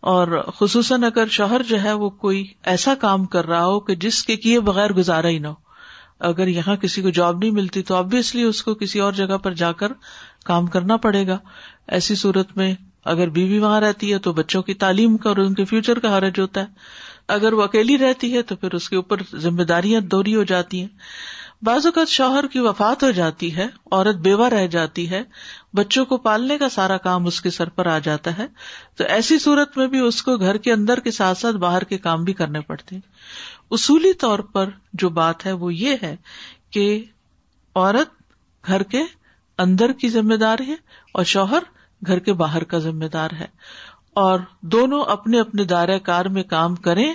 اور 0.00 0.44
خصوصاً 0.54 1.02
اگر 1.02 1.26
شوہر 1.26 1.62
جو 1.62 1.82
ہے 1.82 1.92
وہ 1.92 2.10
کوئی 2.10 2.46
ایسا 2.62 2.94
کام 2.94 3.24
کر 3.24 3.46
رہا 3.46 3.64
ہو 3.64 3.80
کہ 3.80 3.94
جس 3.94 4.24
کے 4.24 4.36
کیے 4.36 4.60
بغیر 4.60 4.92
گزارا 4.92 5.28
ہی 5.28 5.38
نہ 5.38 5.48
ہو۔ 5.48 5.67
اگر 6.20 6.46
یہاں 6.46 6.76
کسی 6.76 7.02
کو 7.02 7.10
جاب 7.10 7.38
نہیں 7.38 7.50
ملتی 7.50 7.82
تو 7.82 7.94
ابویسلی 7.94 8.42
اس 8.42 8.62
کو 8.62 8.74
کسی 8.74 9.00
اور 9.00 9.12
جگہ 9.12 9.36
پر 9.36 9.52
جا 9.52 9.72
کر 9.72 9.92
کام 10.44 10.66
کرنا 10.66 10.96
پڑے 10.96 11.26
گا۔ 11.26 11.38
ایسی 11.88 12.14
صورت 12.14 12.56
میں 12.56 12.74
اگر 13.04 13.28
بیوی 13.28 13.58
وہاں 13.58 13.80
رہتی 13.80 14.12
ہے 14.12 14.18
تو 14.18 14.32
بچوں 14.32 14.62
کی 14.62 14.74
تعلیم 14.74 15.16
کا 15.16 15.28
اور 15.28 15.36
ان 15.36 15.54
کے 15.54 15.64
فیوچر 15.64 15.98
کا 15.98 16.18
حرج 16.18 16.40
ہوتا 16.40 16.60
ہے۔ 16.60 16.66
اگر 17.28 17.52
وہ 17.52 17.62
اکیلی 17.62 17.98
رہتی 17.98 18.36
ہے 18.36 18.42
تو 18.42 18.56
پھر 18.56 18.74
اس 18.74 18.88
کے 18.88 18.96
اوپر 18.96 19.16
ذمہ 19.36 19.62
داریاں 19.62 20.00
دوری 20.00 20.34
ہو 20.34 20.44
جاتی 20.44 20.80
ہیں۔ 20.80 20.88
بعض 21.62 21.86
اوقات 21.86 22.08
شوہر 22.08 22.46
کی 22.46 22.58
وفات 22.58 23.02
ہو 23.02 23.10
جاتی 23.10 23.56
ہے، 23.56 23.66
عورت 23.92 24.16
بیوہ 24.16 24.48
رہ 24.48 24.66
جاتی 24.66 25.10
ہے، 25.10 25.22
بچوں 25.74 26.04
کو 26.04 26.16
پالنے 26.16 26.58
کا 26.58 26.68
سارا 26.68 26.96
کام 26.96 27.26
اس 27.26 27.40
کے 27.40 27.50
سر 27.50 27.68
پر 27.68 27.86
آ 27.86 27.98
جاتا 27.98 28.38
ہے۔ 28.38 28.46
تو 28.96 29.04
ایسی 29.04 29.38
صورت 29.38 29.78
میں 29.78 29.86
بھی 29.86 29.98
اس 29.98 30.22
کو 30.22 30.36
گھر 30.36 30.56
کے 30.56 30.72
اندر 30.72 31.00
کے 31.00 31.10
ساتھ 31.10 31.38
ساتھ 31.38 31.56
باہر 31.56 31.84
کے 31.84 31.98
کام 31.98 32.24
بھی 32.24 32.32
کرنے 32.32 32.60
پڑتے 32.60 32.94
ہیں۔ 32.94 33.02
اصولی 33.70 34.12
طور 34.12 34.38
پر 34.38 34.68
جو 34.92 35.08
بات 35.08 35.46
ہے 35.46 35.52
وہ 35.52 35.74
یہ 35.74 35.96
ہے 36.02 36.16
کہ 36.70 37.04
عورت 37.74 38.08
گھر 38.66 38.82
کے 38.82 39.02
اندر 39.58 39.92
کی 39.92 40.08
ذمہ 40.08 40.34
دار 40.34 40.58
ہے 40.66 40.74
اور 41.12 41.24
شوہر 41.24 41.62
گھر 42.06 42.18
کے 42.18 42.32
باہر 42.32 42.64
کا 42.64 42.78
ذمہ 42.78 43.04
دار 43.04 43.30
ہے۔ 43.40 43.46
اور 44.14 44.40
دونوں 44.60 45.04
اپنے 45.04 45.40
اپنے 45.40 45.64
دائرہ 45.64 45.98
کار 45.98 46.24
میں 46.24 46.42
کام 46.42 46.74
کریں 46.74 47.14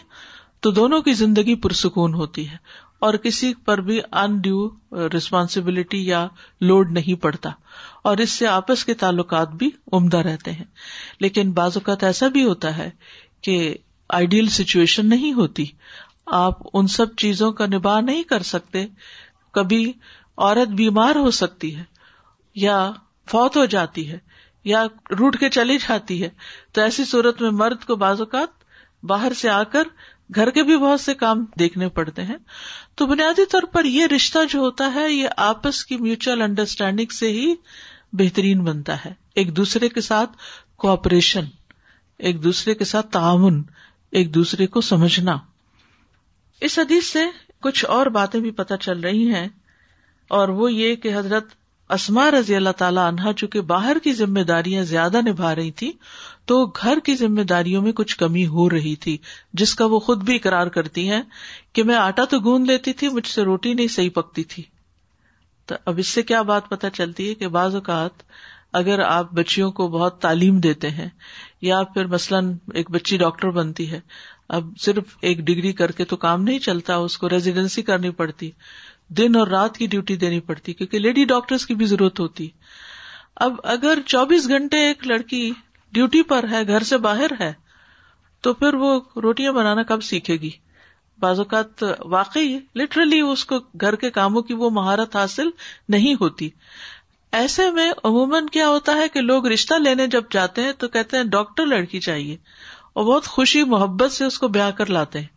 تو 0.59 0.71
دونوں 0.71 1.01
کی 1.01 1.13
زندگی 1.13 1.55
پرسکون 1.55 2.13
ہوتی 2.13 2.49
ہے 2.49 2.57
اور 2.99 3.13
کسی 3.13 3.53
پر 3.65 3.81
بھی 3.81 3.99
ان 4.11 4.37
ڈیو 4.37 4.67
ریسپانسبلٹی 4.91 6.05
یا 6.05 6.27
لوڈ 6.61 6.91
نہیں 6.91 7.21
پڑتا 7.21 7.49
اور 8.03 8.17
اس 8.17 8.31
سے 8.31 8.47
آپس 8.47 8.85
کے 8.85 8.93
تعلقات 8.93 9.49
بھی 9.49 9.69
عمدہ 9.91 10.17
رہتے 10.17 10.51
ہیں۔ 10.51 10.65
لیکن 11.19 11.51
بعض 11.51 11.71
اوقات 11.75 12.03
ایسا 12.03 12.27
بھی 12.27 12.43
ہوتا 12.43 12.77
ہے 12.77 12.89
کہ 13.41 13.77
آئیڈیل 14.09 14.47
سچویشن 14.47 15.09
نہیں 15.09 15.33
ہوتی 15.33 15.65
آپ 16.25 16.53
ان 16.73 16.87
سب 16.87 17.15
چیزوں 17.15 17.51
کا 17.51 17.65
نباہ 17.65 18.01
نہیں 18.01 18.23
کر 18.23 18.43
سکتے۔ 18.43 18.85
کبھی 19.51 19.93
عورت 20.37 20.67
بیمار 20.67 21.15
ہو 21.15 21.31
سکتی 21.31 21.75
ہے 21.75 21.83
یا 22.55 22.91
فوت 23.29 23.57
ہو 23.57 23.65
جاتی 23.65 24.11
ہے 24.11 24.17
یا 24.63 24.83
روٹ 25.19 25.39
کے 25.39 25.49
چلی 25.49 25.77
جاتی 25.77 26.23
ہے۔ 26.23 26.29
تو 26.71 26.81
ایسی 26.81 27.05
صورت 27.05 27.41
میں 27.41 27.49
مرد 27.49 27.85
کو 27.85 27.95
بعض 27.95 28.19
اوقات 28.19 28.49
باہر 29.03 29.33
سے 29.33 29.49
آ 29.49 29.63
کر 29.63 29.83
گھر 30.35 30.49
کے 30.49 30.63
بھی 30.63 30.77
بہت 30.77 31.01
سے 31.01 31.13
کام 31.13 31.45
دیکھنے 31.59 31.89
پڑتے 31.89 32.23
ہیں۔ 32.23 32.37
تو 32.95 33.05
بنیادی 33.05 33.45
طور 33.45 33.61
پر 33.61 33.85
یہ 33.85 34.07
رشتہ 34.07 34.39
جو 34.49 34.59
ہوتا 34.59 34.93
ہے، 34.95 35.11
یہ 35.11 35.29
آپس 35.37 35.85
کی 35.85 35.97
میوچل 35.97 36.41
انڈرسٹینڈنگ 36.41 37.13
سے 37.13 37.31
ہی 37.31 37.55
بہترین 38.13 38.63
بنتا 38.63 39.05
ہے۔ 39.05 39.13
ایک 39.35 39.57
دوسرے 39.57 39.89
کے 39.89 40.01
ساتھ 40.01 40.31
کوپریشن 40.75 41.45
ایک 42.17 42.43
دوسرے 42.43 42.75
کے 42.75 42.85
ساتھ 42.85 43.11
تعاون، 43.11 43.63
ایک 44.11 44.35
دوسرے 44.35 44.67
کو 44.67 44.81
سمجھنا۔ 44.81 45.37
اس 46.63 46.79
حدیث 46.79 47.05
سے 47.05 47.19
کچھ 47.61 47.85
اور 47.85 48.05
باتیں 48.05 48.39
بھی 48.39 48.51
پتہ 48.51 48.73
چل 48.81 48.99
رہی 48.99 49.33
ہیں 49.33 49.47
اور 50.27 50.49
وہ 50.49 50.73
یہ 50.73 50.95
کہ 50.95 51.15
حضرت 51.15 51.45
اسما 51.89 52.31
رضی 52.31 52.55
اللہ 52.55 52.69
تعالیٰ 52.69 53.07
عنہا 53.07 53.33
چونکہ 53.33 53.61
باہر 53.61 53.97
کی 54.03 54.13
ذمہ 54.13 54.39
داریاں 54.39 54.83
زیادہ 54.83 55.21
نبھا 55.27 55.55
رہی 55.55 55.71
تھی 55.71 55.91
تو 56.45 56.65
گھر 56.65 56.99
کی 57.03 57.15
ذمہ 57.15 57.41
داریوں 57.41 57.81
میں 57.81 57.91
کچھ 57.91 58.17
کمی 58.17 58.45
ہو 58.47 58.69
رہی 58.69 58.95
تھی، 58.95 59.17
جس 59.53 59.75
کا 59.75 59.85
وہ 59.85 59.99
خود 59.99 60.23
بھی 60.23 60.35
اقرار 60.35 60.67
کرتی 60.67 61.09
ہیں 61.09 61.21
کہ 61.73 61.83
میں 61.83 61.95
آٹا 61.95 62.25
تو 62.25 62.39
گوند 62.39 62.67
لیتی 62.67 62.93
تھی، 62.93 63.09
مجھ 63.09 63.27
سے 63.27 63.43
روٹی 63.43 63.73
نہیں، 63.73 63.87
صحیح 63.87 64.09
پکتی 64.09 64.43
تھی۔ 64.43 64.63
تو 65.65 65.75
اب 65.85 65.97
اس 65.97 66.07
سے 66.07 66.21
کیا 66.21 66.41
بات 66.41 66.69
پتا 66.69 66.89
چلتی 66.89 67.29
ہے 67.29 67.33
کہ 67.33 67.47
بعض 67.47 67.75
اوقات 67.75 68.23
اگر 68.73 68.99
آپ 68.99 69.31
بچیوں 69.31 69.71
کو 69.71 69.87
بہت 69.87 70.21
تعلیم 70.21 70.59
دیتے 70.59 70.89
ہیں 70.89 71.09
یا 71.61 71.83
پھر 71.83 72.05
مثلاً 72.05 72.53
ایک 72.73 72.91
بچی 72.91 73.17
ڈاکٹر 73.17 73.49
بنتی 73.49 73.91
ہے، 73.91 73.99
اب 74.49 74.67
صرف 74.79 75.17
ایک 75.21 75.37
ڈگری 75.37 75.73
کر 75.73 75.91
کے 75.91 76.05
تو 76.05 76.15
کام 76.15 76.43
نہیں 76.43 76.59
چلتا، 76.59 76.95
اس 76.95 77.17
کو 77.17 77.29
ریزیڈینسی 77.29 77.81
کرنی 77.81 78.09
پڑتی، 78.09 78.51
دن 79.07 79.35
اور 79.35 79.47
رات 79.47 79.77
کی 79.77 79.87
ڈیوٹی 79.87 80.15
دینی 80.15 80.39
پڑتی، 80.39 80.73
کیونکہ 80.73 80.99
لیڈی 80.99 81.25
ڈاکٹر 81.25 81.55
کی 81.67 81.75
بھی 81.75 81.85
ضرورت 81.85 82.19
ہوتی۔ 82.19 82.49
اب 83.35 83.53
اگر 83.63 83.99
چوبیس 84.05 84.47
گھنٹے 84.47 84.77
ایک 84.77 85.07
لڑکی 85.07 85.51
ڈیوٹی 85.93 86.23
پر 86.23 86.45
ہے، 86.51 86.67
گھر 86.67 86.83
سے 86.83 86.97
باہر 86.97 87.31
ہے، 87.39 87.53
تو 88.41 88.53
پھر 88.53 88.73
وہ 88.73 88.99
روٹیاں 89.15 89.53
بنانا 89.53 89.83
کب 89.83 90.03
سیکھے 90.03 90.35
گی؟ 90.35 90.49
بعض 91.19 91.39
اوقات 91.39 91.83
واقعی 91.99 92.59
لٹرلی 92.75 93.19
اس 93.19 93.45
کو 93.45 93.59
گھر 93.81 93.95
کے 93.95 94.09
کاموں 94.09 94.41
کی 94.41 94.53
وہ 94.53 94.69
مہارت 94.69 95.15
حاصل 95.15 95.49
نہیں 95.89 96.13
ہوتی۔ 96.13 96.49
ایسے 97.33 97.71
میں 97.71 97.91
عموماً 98.03 98.45
کیا 98.45 98.67
ہوتا 98.67 98.95
ہے 98.95 99.09
کہ 99.09 99.21
لوگ 99.21 99.47
رشتہ 99.47 99.73
لینے 99.73 100.07
جب 100.07 100.23
جاتے 100.31 100.63
ہیں 100.63 100.71
تو 100.71 100.87
کہتے 100.87 101.17
ہیں 101.17 101.23
ڈاکٹر 101.23 101.65
لڑکی 101.65 101.99
چاہیے 101.99 102.37
اور 102.93 103.03
بہت 103.03 103.25
خوشی 103.25 103.63
محبت 103.63 104.11
سے 104.11 104.25
اس 104.25 104.39
کو 104.39 104.47
بیاہ 104.47 104.71
کر 104.71 104.85
لاتے 104.85 105.19
ہیں۔ 105.19 105.27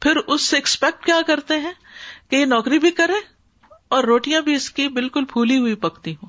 پھر 0.00 0.16
اس 0.16 0.42
سے 0.42 0.56
ایکسپیکٹ 0.56 1.04
کیا 1.04 1.20
کرتے 1.26 1.54
ہیں 1.58 1.72
کہ 2.30 2.36
یہ 2.36 2.44
نوکری 2.44 2.78
بھی 2.78 2.90
کرے 2.90 3.12
اور 3.88 4.04
روٹیاں 4.04 4.40
بھی 4.40 4.54
اس 4.54 4.70
کی 4.70 4.88
بالکل 4.88 5.24
پھولی 5.24 5.58
ہوئی 5.58 5.74
پکتی 5.74 6.14
ہوں۔ 6.14 6.28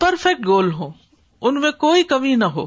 پرفیکٹ 0.00 0.46
گول 0.46 0.72
ہو 0.72 0.90
ان 1.40 1.60
میں 1.60 1.70
کوئی 1.70 2.02
کمی 2.02 2.34
نہ 2.34 2.44
ہو۔ 2.44 2.66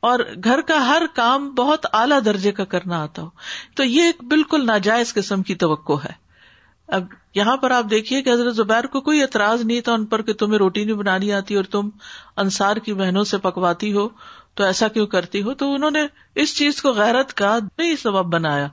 اور 0.00 0.18
گھر 0.44 0.60
کا 0.60 0.86
ہر 0.86 1.02
کام 1.14 1.50
بہت 1.50 1.86
اعلی 1.92 2.20
درجے 2.24 2.52
کا 2.52 2.64
کرنا 2.64 3.02
آتا 3.02 3.22
ہو۔ 3.22 3.28
تو 3.74 3.84
یہ 3.84 4.02
ایک 4.02 4.24
بالکل 4.24 4.66
ناجائز 4.66 5.14
قسم 5.14 5.42
کی 5.42 5.54
توقع 5.54 5.92
ہے۔ 5.92 6.22
اب 6.92 7.04
یہاں 7.34 7.56
پر 7.56 7.70
آپ 7.70 7.84
دیکھیے 7.90 8.22
کہ 8.22 8.30
حضرت 8.30 8.54
زبیر 8.54 8.86
کو 8.86 9.00
کوئی 9.00 9.22
اعتراض 9.22 9.64
نہیں 9.64 9.80
تھا 9.80 9.92
ان 9.92 10.06
پر 10.06 10.22
کہ 10.22 10.32
تمہیں 10.32 10.58
روٹی 10.58 10.84
نہیں 10.84 10.96
بنانی 10.96 11.32
آتی 11.32 11.54
اور 11.54 11.64
تم 11.64 11.88
انصار 12.36 12.76
کی 12.76 12.94
بہنوں 12.94 13.24
سے 13.24 13.38
پکواتی 13.38 13.92
ہو، 13.92 14.08
تو 14.54 14.64
ایسا 14.64 14.88
کیوں 14.88 15.06
کرتی 15.06 15.42
ہو؟ 15.42 15.54
تو 15.54 15.74
انہوں 15.74 15.90
نے 15.90 16.00
اس 16.34 16.56
چیز 16.56 16.82
کو 16.82 16.92
غیرت 16.92 17.34
کا 17.34 17.58
نہیں 17.78 17.94
سبب 18.02 18.34
بنایا۔ 18.34 18.68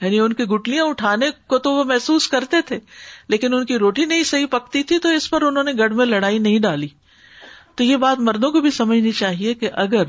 یعنی 0.00 0.20
ان 0.20 0.32
کی 0.32 0.44
گٹلیاں 0.44 0.84
اٹھانے 0.84 1.30
کو 1.46 1.58
تو 1.58 1.72
وہ 1.72 1.84
محسوس 1.84 2.28
کرتے 2.28 2.56
تھے، 2.60 2.78
لیکن 3.28 3.54
ان 3.54 3.64
کی 3.64 3.78
روٹی 3.78 4.04
نہیں 4.04 4.22
صحیح 4.22 4.46
پکتی 4.46 4.82
تھی 4.82 4.98
تو 4.98 5.08
اس 5.08 5.30
پر 5.30 5.42
انہوں 5.42 5.64
نے 5.64 5.72
گڑھ 5.78 5.92
میں 5.92 6.06
لڑائی 6.06 6.38
نہیں 6.38 6.58
ڈالی۔ 6.58 6.88
تو 7.74 7.84
یہ 7.84 7.96
بات 7.96 8.18
مردوں 8.18 8.52
کو 8.52 8.60
بھی 8.60 8.70
سمجھنی 8.70 9.12
چاہیے 9.12 9.54
کہ 9.54 9.70
اگر 9.72 10.02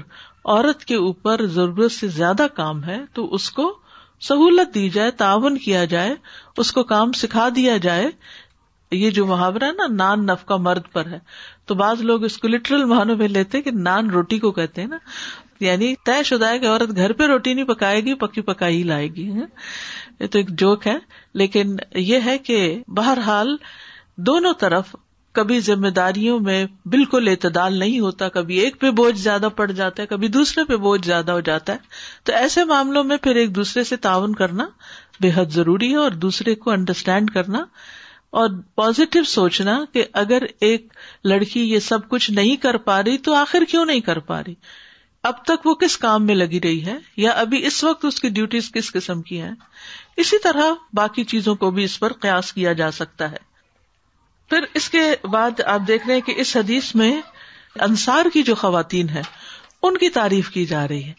عورت 0.46 0.86
کے 0.86 0.96
اوپر 0.96 1.46
ضرورت 1.46 1.92
سے 1.92 2.08
زیادہ 2.08 2.48
کام 2.56 2.84
ہے 2.84 3.00
تو 3.14 3.34
اس 3.34 3.52
کو 3.52 3.80
سہولت 4.22 4.76
دی 4.76 4.90
جائے، 4.90 5.12
تعاون 5.12 5.58
کیا 5.58 5.86
جائے، 5.86 6.16
اس 6.58 6.72
کو 6.72 6.84
کام 6.84 7.12
سکھا 7.12 7.50
دیا 7.56 7.78
جائے۔ 7.78 8.08
یہ 8.92 9.12
جو 9.12 9.26
محاورہ 9.26 9.64
ہے 9.64 9.72
نا، 9.72 9.84
نان 9.94 10.26
نف 10.26 10.46
کا 10.46 10.56
مرد 10.56 10.82
پر 10.92 11.06
ہے۔ 11.06 11.20
تو 11.66 11.76
بعض 11.76 12.02
لوگ 12.02 12.24
اس 12.24 12.38
کو 12.38 12.48
لٹرل 12.48 12.84
معنوں 12.86 13.16
میں 13.16 13.28
لیتے 13.28 13.62
کہ 13.62 13.72
نان 13.72 14.10
روٹی 14.10 14.40
کو 14.40 14.52
کہتے 14.52 14.82
ہیں 14.82 14.88
نا۔ 14.88 14.98
یعنی 15.60 15.96
طے 16.06 16.24
شدہ 16.24 16.50
ہے 16.50 16.60
کہ 16.60 16.68
عورت 16.68 16.96
گھر 16.96 17.14
پہ 17.14 17.24
روٹی 17.24 17.54
نہیں 17.54 17.66
پکائے 17.66 18.02
گی، 18.02 18.14
پکی 18.14 18.42
پکائی 18.42 18.84
لائے 18.84 19.08
گی 19.08 19.32
یہ 20.20 20.28
تو 20.28 20.40
ایک 20.40 20.50
جوک 20.50 20.88
ہے۔ 20.88 20.98
لیکن 21.34 21.76
یہ 21.96 22.20
ہے 22.26 22.38
کہ 22.38 22.84
بہرحال 22.88 23.58
دونوں 24.16 24.54
طرف 24.54 24.96
کبھی 25.38 25.60
ذمہ 25.60 25.88
داریوں 25.88 26.40
میں 26.40 26.66
بالکل 26.86 27.28
اعتدال 27.28 27.80
نہیں 27.80 28.00
ہوتا، 28.00 28.30
کبھی 28.30 28.58
ایک 28.58 28.82
پہ 28.82 28.92
بوجھ 28.92 29.20
زیادہ 29.20 29.50
پڑ 29.56 29.72
جاتا 29.72 30.02
ہے، 30.02 30.08
کبھی 30.08 30.28
دوسرے 30.28 30.64
پہ 30.64 30.76
بوجھ 30.76 31.06
زیادہ 31.06 31.32
ہو 31.32 31.40
جاتا 31.40 31.74
ہے۔ 31.74 31.78
تو 32.24 32.34
ایسے 32.34 32.64
معاملوں 32.64 33.04
میں 33.04 33.18
پھر 33.18 33.36
ایک 33.36 33.56
دوسرے 33.56 33.84
سے 33.84 33.96
تعاون 33.96 34.36
کرنا 34.36 34.66
بے 35.20 35.32
حد 35.36 35.46
ضروری 35.46 35.92
ہے 35.92 35.96
اور 35.96 36.12
دوسرے 36.12 36.56
کو 36.56 36.72
انڈرسٹینڈ 36.72 37.32
کرنا 37.32 37.60
اور 38.30 38.50
پازیٹو 38.76 39.24
سوچنا 39.24 39.80
کہ 39.94 40.06
اگر 40.14 40.42
ایک 40.62 40.94
لڑکی 41.24 41.62
یہ 41.62 41.80
سب 41.80 42.10
کچھ 42.10 42.32
نہیں 42.32 42.56
کر 42.56 42.78
پا 42.78 43.04
رہی 43.04 43.18
تو 43.18 43.34
آخر 43.34 43.64
کیوں 43.70 43.86
نہیں 43.86 44.00
کر 44.00 44.20
پا 44.20 44.42
رہی؟ 44.44 44.54
اب 45.24 45.46
تک 45.46 45.66
وہ 45.66 45.74
کس 45.74 45.98
کام 45.98 46.26
میں 46.26 46.36
لگی 46.36 46.62
رہی 46.62 46.86
ہے؟ 46.86 46.98
یا 47.18 47.32
ابھی 47.32 47.66
اس 47.66 47.84
وقت 47.84 48.06
اس 48.06 48.22
کی 48.22 48.30
ڈیوٹیز 48.30 48.72
کس 48.72 48.92
قسم 48.92 49.22
کی 49.22 49.42
ہیں؟ 49.42 49.52
اسی 50.18 50.40
طرح 50.40 50.64
باقی 50.94 51.24
چیزوں 51.24 51.56
کو 51.56 51.72
بھی 51.72 51.84
اس 51.84 52.00
پر 52.00 52.14
قیاس 52.14 52.54
کیا 52.54 52.74
جا 52.74 52.92
سکتا 52.92 53.32
ہے۔ 53.32 53.48
پھر 54.50 54.66
اس 54.74 54.90
کے 54.90 55.28
بعد 55.28 55.62
آپ 55.62 55.80
دیکھ 55.88 56.08
رہے 56.08 56.14
ہیں 56.14 56.22
کہ 56.22 56.34
اس 56.38 56.58
حدیث 56.58 56.96
میں 56.96 57.22
انصار 57.80 58.26
کی 58.34 58.44
جو 58.44 58.56
خواتین 58.56 59.10
ہیں، 59.10 59.24
ان 59.84 59.98
کی 59.98 60.10
تعریف 60.10 60.50
کی 60.50 60.66
جا 60.66 60.88
رہی 60.88 61.04
ہے۔ 61.04 61.14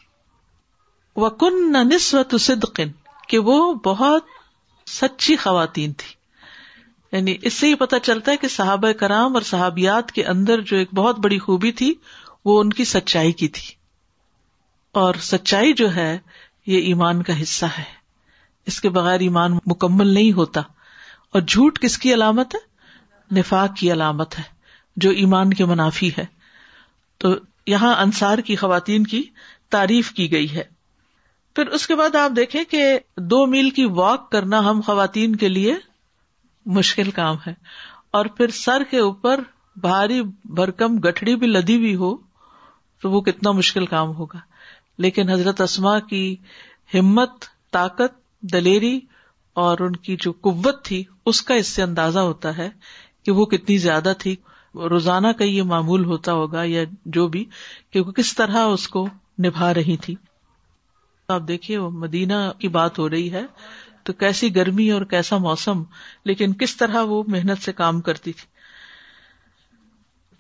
وہ 1.17 1.31
کن 1.31 1.73
نسوت 1.73 2.35
صدقن 2.41 2.89
کہ 3.29 3.39
وہ 3.39 3.75
بہت 3.75 4.23
سچی 4.87 5.37
خواتین 5.37 5.93
تھی 5.93 6.19
یعنی 7.13 7.37
اس 7.43 7.55
سے 7.55 7.69
یہ 7.69 7.75
پتا 7.75 7.99
چلتا 7.99 8.33
ہے 8.33 8.37
کہ 8.37 8.49
صحابہ 8.49 8.93
کرام 8.93 9.35
اور 9.35 9.43
صحابیات 9.43 10.13
کے 10.13 10.25
اندر 10.25 10.61
جو 10.61 10.77
ایک 10.77 10.95
بہت 10.95 11.19
بڑی 11.19 11.39
خوبی 11.39 11.73
تھی، 11.73 11.95
وہ 12.45 12.61
ان 12.61 12.71
کی 12.71 12.85
سچائی 12.85 13.33
کی 13.33 13.49
تھی۔ 13.49 13.75
اور 14.93 15.15
سچائی 15.15 15.73
جو 15.73 15.95
ہے، 15.95 16.19
یہ 16.67 16.79
ایمان 16.79 17.23
کا 17.23 17.43
حصہ 17.43 17.67
ہے۔ 17.67 17.85
اس 18.67 18.81
کے 18.81 18.89
بغیر 18.89 19.21
ایمان 19.21 19.59
مکمل 19.67 20.07
نہیں 20.07 20.33
ہوتا۔ 20.33 20.61
اور 21.33 21.41
جھوٹ 21.41 21.79
کس 21.79 21.99
کی 21.99 22.15
علامت 22.15 22.55
ہے؟ 22.55 22.68
نفاق 23.33 23.77
کی 23.77 23.93
علامت 23.93 24.39
ہے، 24.39 24.45
جو 24.97 25.11
ایمان 25.11 25.55
کے 25.55 25.65
منافی 25.65 26.11
ہے۔ 26.19 26.25
تو 27.19 27.29
یہاں 27.67 27.95
انصار 27.95 28.39
کی 28.39 28.57
خواتین 28.57 29.05
کی 29.05 29.23
تعریف 29.71 30.13
کی 30.13 30.33
گئی 30.33 30.55
ہے۔ 30.55 30.65
پھر 31.57 31.67
اس 31.67 31.87
کے 31.87 31.95
بعد 31.95 32.15
آپ 32.15 32.31
دیکھیں 32.37 32.65
کہ 32.65 32.99
دو 33.17 33.47
میل 33.47 33.71
کی 33.71 33.85
واک 33.85 34.31
کرنا 34.31 34.59
ہم 34.59 34.81
خواتین 34.81 35.37
کے 35.37 35.49
لیے 35.49 35.75
مشکل 36.67 37.11
کام 37.11 37.37
ہے۔ 37.47 37.55
اور 38.11 38.27
پھر 38.27 38.49
سر 38.49 38.83
کے 38.91 38.99
اوپر 38.99 39.41
بھاری 39.77 40.23
بھرکم 40.45 40.99
گٹھڑی 40.99 41.37
بھی 41.37 41.47
لدی 41.47 41.77
ہوئی 41.77 41.95
ہو 41.95 42.17
تو 43.03 43.11
وہ 43.11 43.21
کتنا 43.21 43.51
مشکل 43.51 43.87
کام 43.87 44.09
ہوگا۔ 44.09 44.39
لیکن 44.99 45.29
حضرت 45.29 45.61
اسما 45.61 45.99
کی 45.99 46.37
ہمت، 46.95 47.31
طاقت، 47.73 48.43
دلیری 48.43 49.01
اور 49.55 49.79
ان 49.81 49.97
کی 49.97 50.17
جو 50.17 50.33
قوت 50.33 50.85
تھی، 50.85 51.05
اس 51.27 51.43
کا 51.43 51.55
اس 51.55 51.67
سے 51.67 51.83
اندازہ 51.83 52.19
ہوتا 52.19 52.57
ہے 52.57 52.71
کہ 53.29 53.33
وہ 53.33 53.47
کتنی 53.47 53.79
زیادہ 53.79 54.13
تھی، 54.19 54.37
روزانہ 54.75 55.29
کا 55.39 55.45
یہ 55.45 55.63
معمول 55.63 56.05
ہوتا 56.05 56.33
ہوگا 56.33 56.63
یا 56.65 56.85
جو 57.05 57.29
بھی، 57.29 57.45
کہ 57.91 58.01
وہ 58.01 58.13
کس 58.13 58.35
طرح 58.35 58.57
اس 58.57 58.89
کو 58.89 59.09
نبھا 59.45 59.75
رہی 59.75 59.97
تھی۔ 59.97 60.15
آپ 61.29 61.43
دیکھیے 61.49 61.79
مدینہ 61.79 62.35
کی 62.59 62.69
بات 62.69 62.99
ہو 62.99 63.11
رہی 63.11 63.33
ہے، 63.33 63.43
تو 64.03 64.13
کیسی 64.13 64.55
گرمی 64.57 64.91
اور 64.91 65.03
کیسا 65.03 65.37
موسم، 65.37 65.83
لیکن 66.25 66.53
کس 66.53 66.77
طرح 66.77 67.03
وہ 67.03 67.23
محنت 67.27 67.63
سے 67.63 67.73
کام 67.73 68.01
کرتی 68.01 68.33
تھی۔ 68.33 68.49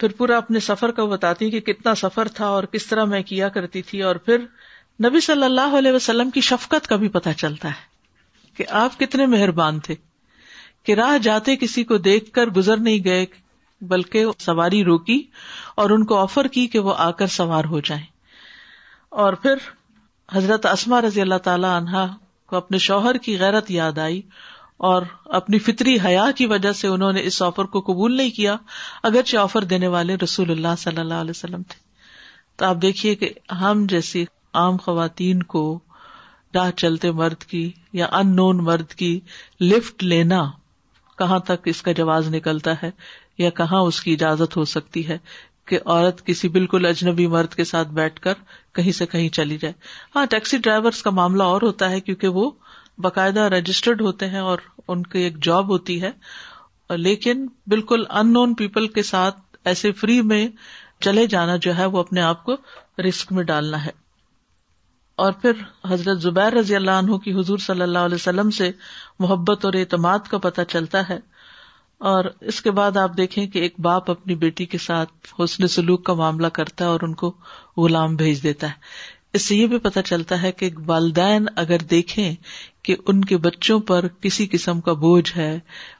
پھر 0.00 0.12
پورا 0.12 0.37
اپنے 0.37 0.61
سفر 0.61 0.90
کا 0.90 1.04
بتاتی 1.04 1.50
کہ 1.50 1.61
کتنا 1.61 1.95
سفر 1.95 2.28
تھا 2.28 2.47
اور 2.47 2.64
کس 2.64 2.87
طرح 2.87 3.04
میں 3.04 3.23
کیا 3.23 3.49
کرتی 3.49 3.83
تھی، 3.83 4.02
اور 4.02 4.16
پھر 4.16 4.38
نبی 5.04 5.21
صلی 5.21 5.45
اللہ 5.45 5.78
علیہ 5.78 5.92
وسلم 5.92 6.30
کی 6.30 6.40
شفقت 6.40 6.88
کا 6.88 6.97
بھی 6.97 7.09
پتا 7.09 7.33
چلتا 7.33 7.68
ہے 7.68 8.54
کہ 8.57 8.64
آپ 8.71 8.99
کتنے 8.99 9.26
مہربان 9.26 9.80
تھے۔ 9.80 10.07
کہ 10.88 10.95
راہ 10.95 11.18
جاتے 11.18 11.57
کسی 11.57 11.85
کو 11.85 11.97
دیکھ 11.97 12.33
کر 12.33 12.47
گزر 12.47 12.76
نہیں 12.76 13.04
گئے، 13.04 13.26
بلکہ 13.80 14.25
سواری 14.38 14.85
روکی 14.85 15.23
اور 15.76 15.90
ان 15.90 16.04
کو 16.04 16.18
آفر 16.18 16.47
کی 16.47 16.66
کہ 16.66 16.78
وہ 16.78 16.95
آ 16.97 17.11
کر 17.11 17.26
سوار 17.26 17.64
ہو 17.64 17.80
جائیں۔ 17.80 18.04
اور 19.09 19.33
پھر 19.33 19.55
حضرت 20.33 20.66
اسما 20.66 21.01
رضی 21.01 21.20
اللہ 21.20 21.38
تعالی 21.44 21.66
عنہا 21.66 22.07
کو 22.46 22.57
اپنے 22.57 22.79
شوہر 22.79 23.16
کی 23.16 23.38
غیرت 23.38 23.70
یاد 23.70 23.98
آئی 23.98 24.22
اور 24.77 25.03
اپنی 25.24 25.59
فطری 25.59 25.98
حیا 26.05 26.31
کی 26.37 26.46
وجہ 26.46 26.72
سے 26.72 26.88
انہوں 26.88 27.12
نے 27.12 27.22
اس 27.22 27.42
آفر 27.42 27.64
کو 27.64 27.81
قبول 27.81 28.16
نہیں 28.16 28.31
کیا، 28.31 28.57
اگرچہ 29.03 29.37
آفر 29.37 29.64
دینے 29.64 29.87
والے 29.87 30.16
رسول 30.16 30.51
اللہ 30.51 30.74
صلی 30.79 31.01
اللہ 31.01 31.14
علیہ 31.14 31.31
وسلم 31.31 31.62
تھے۔ 31.62 31.81
تو 32.57 32.64
آپ 32.64 32.77
دیکھیے 32.83 33.14
کہ 33.14 33.33
ہم 33.61 33.87
جیسی 33.88 34.24
عام 34.55 34.77
خواتین 34.77 35.42
کو 35.42 35.81
راہ 36.55 36.70
چلتے 36.70 37.11
مرد 37.11 37.44
کی 37.44 37.72
یا 37.92 38.07
ان 38.12 38.37
نون 38.37 38.57
مرد 38.57 38.88
کی 38.88 39.20
لفٹ 39.61 40.05
لینا 40.05 40.51
کہاں 41.18 41.38
تک 41.38 41.68
اس 41.68 41.83
کا 41.83 41.92
جواز 41.92 42.28
نکلتا 42.35 42.72
ہے 42.83 42.90
یا 43.38 43.50
کہاں 43.50 43.81
اس 43.81 44.00
کی 44.00 44.12
اجازت 44.12 44.57
ہو 44.57 44.64
سکتی 44.64 45.09
ہے 45.09 45.18
کہ 45.64 45.78
عورت 45.85 46.24
کسی 46.26 46.48
بالکل 46.48 46.87
اجنبی 46.87 47.26
مرد 47.26 47.54
کے 47.54 47.64
ساتھ 47.64 47.88
بیٹھ 47.88 48.20
کر 48.20 48.35
کہیں 48.74 48.92
سے 48.92 49.07
کہیں 49.07 49.28
چلی 49.28 49.59
جائے؟ 49.59 49.72
ہاں 50.16 50.24
ٹیکسی 50.26 50.59
ڈرائیور 50.59 50.92
کا 51.04 51.11
معاملہ 51.11 51.42
اور 51.42 51.62
ہوتا 51.62 51.90
ہے 51.90 52.00
کیونکہ 52.00 52.28
وہ 52.28 52.50
باقاعدہ 52.98 53.40
رجسٹرڈ 53.40 54.00
ہوتے 54.00 54.28
ہیں 54.28 54.38
اور 54.38 54.59
ان 54.88 55.02
کی 55.02 55.18
ایک 55.18 55.42
جاب 55.44 55.68
ہوتی 55.68 56.00
ہے، 56.02 56.11
لیکن 56.96 57.46
بالکل 57.66 58.04
ان 58.11 58.33
نون 58.33 58.54
پیپل 58.54 58.87
کے 58.88 59.02
ساتھ 59.02 59.38
ایسے 59.64 59.92
فری 59.92 60.20
میں 60.22 60.46
چلے 61.00 61.26
جانا 61.26 61.57
جو 61.57 61.76
ہے 61.76 61.87
وہ 61.87 61.98
اپنے 61.98 62.20
آپ 62.20 62.44
کو 62.44 62.57
رسک 63.09 63.33
میں 63.33 63.44
ڈالنا 63.44 63.85
ہے۔ 63.85 63.90
اور 65.18 65.33
پھر 65.33 65.52
حضرت 65.88 66.20
زبیر 66.20 66.52
رضی 66.52 66.76
اللہ 66.76 66.90
عنہ 66.90 67.16
کی 67.16 67.33
حضور 67.33 67.59
صلی 67.59 67.83
اللہ 67.83 67.98
علیہ 67.98 68.14
وسلم 68.14 68.50
سے 68.50 68.70
محبت 69.18 69.64
اور 69.64 69.72
اعتماد 69.74 70.18
کا 70.31 70.38
پتہ 70.38 70.61
چلتا 70.68 71.09
ہے۔ 71.09 71.18
اور 71.98 72.24
اس 72.40 72.62
کے 72.62 72.70
بعد 72.70 72.96
آپ 72.96 73.16
دیکھیں 73.16 73.46
کہ 73.46 73.59
ایک 73.59 73.74
باپ 73.78 74.11
اپنی 74.11 74.35
بیٹی 74.35 74.66
کے 74.66 74.78
ساتھ 74.78 75.11
حسن 75.44 75.66
سلوک 75.66 76.04
کا 76.04 76.14
معاملہ 76.14 76.46
کرتا 76.46 76.85
ہے 76.85 76.90
اور 76.90 77.00
ان 77.02 77.14
کو 77.14 77.33
غلام 77.76 78.16
بھیج 78.16 78.42
دیتا 78.42 78.66
ہے۔ 78.66 78.72
اس 79.33 79.42
سے 79.42 79.57
یہ 79.57 79.66
بھی 79.66 79.78
پتا 79.78 80.02
چلتا 80.02 80.42
ہے 80.42 80.52
کہ 80.52 80.70
والدین 80.87 81.46
اگر 81.57 81.78
دیکھیں 81.78 82.35
کہ 82.83 82.96
ان 83.07 83.24
کے 83.24 83.37
بچوں 83.37 83.81
پر 83.81 84.09
کسی 84.20 84.46
قسم 84.46 84.81
کا 84.81 84.92
بوجھ 84.92 85.37
ہے، 85.37 85.59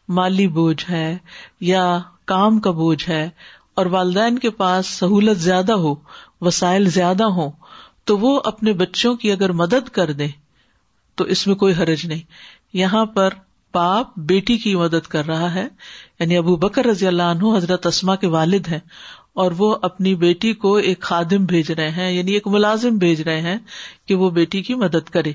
مالی 0.09 0.49
بوجھ 0.49 0.91
ہے 0.91 1.19
یا 1.61 1.99
کام 2.25 2.61
کا 2.61 2.71
بوجھ 2.71 3.09
ہے 3.09 3.29
اور 3.75 3.87
والدین 3.87 4.39
کے 4.39 4.51
پاس 4.51 4.87
سہولت 4.87 5.39
زیادہ 5.39 5.73
ہو، 5.73 5.95
وسائل 6.41 6.89
زیادہ 6.89 7.25
ہو 7.25 7.68
تو 8.09 8.19
وہ 8.19 8.41
اپنے 8.45 8.73
بچوں 8.73 9.15
کی 9.15 9.33
اگر 9.33 9.53
مدد 9.53 9.89
کر 9.89 10.13
دیں 10.13 10.29
تو 11.15 11.25
اس 11.25 11.47
میں 11.47 11.55
کوئی 11.55 11.75
حرج 11.75 12.07
نہیں۔ 12.07 12.23
یہاں 12.73 13.05
پر 13.07 13.29
باپ 13.75 14.07
بیٹی 14.17 14.57
کی 14.57 14.75
مدد 14.75 15.07
کر 15.07 15.27
رہا 15.27 15.55
ہے 15.55 15.69
یعنی 16.21 16.37
ابو 16.37 16.57
بکر 16.57 16.87
رضی 16.87 17.07
اللہ 17.07 17.23
عنہ 17.23 17.57
حضرت 17.57 17.87
اسما 17.87 18.17
کے 18.17 18.27
والد 18.27 18.69
ہیں 18.69 18.79
اور 19.33 19.53
وہ 19.59 19.77
اپنی 19.83 20.15
بیٹی 20.15 20.53
کو 20.53 20.77
ایک 20.77 21.01
خادم 21.01 21.45
بھیج 21.45 21.71
رہے 21.73 21.91
ہیں 21.91 22.13
یعنی 22.13 22.33
ایک 22.33 22.47
ملازم 22.47 22.97
بھیج 22.99 23.21
رہے 23.21 23.41
ہیں 23.41 23.59
کہ 24.07 24.15
وہ 24.15 24.31
بیٹی 24.31 24.63
کی 24.63 24.75
مدد 24.75 25.11
کرے۔ 25.11 25.33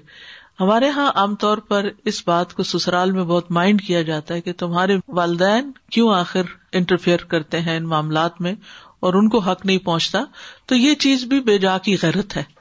ہمارے 0.59 0.85
یہاں 0.85 1.11
عام 1.15 1.35
طور 1.35 1.57
پر 1.57 1.89
اس 2.05 2.27
بات 2.27 2.53
کو 2.53 2.63
سسرال 2.63 3.11
میں 3.11 3.23
بہت 3.23 3.51
مائنڈ 3.51 3.81
کیا 3.81 4.01
جاتا 4.01 4.33
ہے 4.33 4.41
کہ 4.41 4.53
تمہارے 4.53 4.97
والدین 5.07 5.71
کیوں 5.91 6.13
آخر 6.13 6.41
انٹرفیئر 6.71 7.17
کرتے 7.17 7.59
ہیں 7.59 7.77
ان 7.77 7.83
معاملات 7.83 8.41
میں 8.41 8.53
اور 8.99 9.13
ان 9.13 9.29
کو 9.29 9.39
حق 9.39 9.65
نہیں 9.65 9.77
پہنچتا۔ 9.77 10.23
تو 10.65 10.75
یہ 10.75 10.95
چیز 10.95 11.23
بھی 11.23 11.39
بے 11.39 11.57
جا 11.57 11.77
کی 11.77 11.95
غیرت 12.01 12.37
ہے۔ 12.37 12.52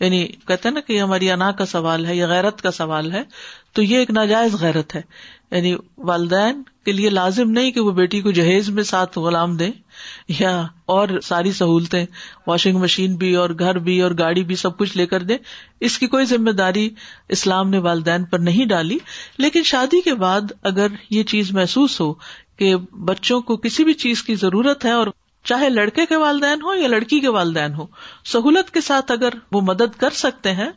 یعنی 0.00 0.26
کہتے 0.26 0.70
نا 0.70 0.80
کہ 0.80 0.92
یہ 0.92 1.00
ہماری 1.00 1.30
انا 1.30 1.52
کا 1.52 1.66
سوال 1.66 2.06
ہے 2.06 2.16
یا 2.16 2.26
غیرت 2.26 2.62
کا 2.62 2.70
سوال 2.70 3.12
ہے، 3.12 3.22
تو 3.72 3.82
یہ 3.82 3.96
ایک 3.96 4.10
ناجائز 4.10 4.54
غیرت 4.54 4.94
ہے۔ 4.94 5.00
یعنی 5.50 5.76
والدین 5.98 6.62
کے 6.84 6.92
لیے 6.92 7.10
لازم 7.10 7.50
نہیں 7.50 7.70
کہ 7.70 7.80
وہ 7.80 7.90
بیٹی 7.90 8.20
کو 8.20 8.30
جہیز 8.30 8.68
میں 8.68 8.82
ساتھ 8.82 9.18
غلام 9.18 9.56
دے 9.56 9.70
یا 10.28 10.66
اور 10.86 11.08
ساری 11.22 11.52
سہولتیں 11.52 12.06
واشنگ 12.46 12.78
مشین 12.78 13.14
بھی 13.14 13.34
اور 13.34 13.50
گھر 13.58 13.78
بھی 13.78 14.02
اور 14.02 14.10
گاڑی 14.18 14.44
بھی 14.44 14.56
سب 14.56 14.78
کچھ 14.78 14.96
لے 14.96 15.06
کر 15.06 15.22
دے 15.22 15.36
اس 15.80 15.98
کی 15.98 16.06
کوئی 16.06 16.24
ذمہ 16.24 16.50
داری 16.50 16.90
اسلام 17.28 17.70
نے 17.70 17.78
والدین 17.78 18.24
پر 18.24 18.38
نہیں 18.38 18.66
ڈالی۔ 18.66 18.98
لیکن 19.38 19.62
شادی 19.62 20.00
کے 20.00 20.14
بعد 20.14 20.40
اگر 20.62 20.86
یہ 21.10 21.22
چیز 21.22 21.52
محسوس 21.52 22.00
ہو 22.00 22.14
کہ 22.56 22.76
بچوں 22.92 23.40
کو 23.40 23.56
کسی 23.56 23.84
بھی 23.84 23.92
چیز 23.92 24.22
کی 24.22 24.34
ضرورت 24.34 24.84
ہے 24.84 24.92
اور 24.92 25.06
چاہے 25.46 25.68
لڑکے 25.68 26.06
کے 26.06 26.16
والدین 26.16 26.62
ہو 26.62 26.74
یا 26.74 26.88
لڑکی 26.88 27.20
کے 27.20 27.28
والدین 27.28 27.74
ہو 27.74 27.86
سہولت 28.24 28.70
کے 28.70 28.80
ساتھ 28.80 29.12
اگر 29.12 29.28
وہ 29.52 29.60
مدد 29.60 30.00
کر 30.00 30.10
سکتے 30.10 30.52
ہیں، 30.52 30.70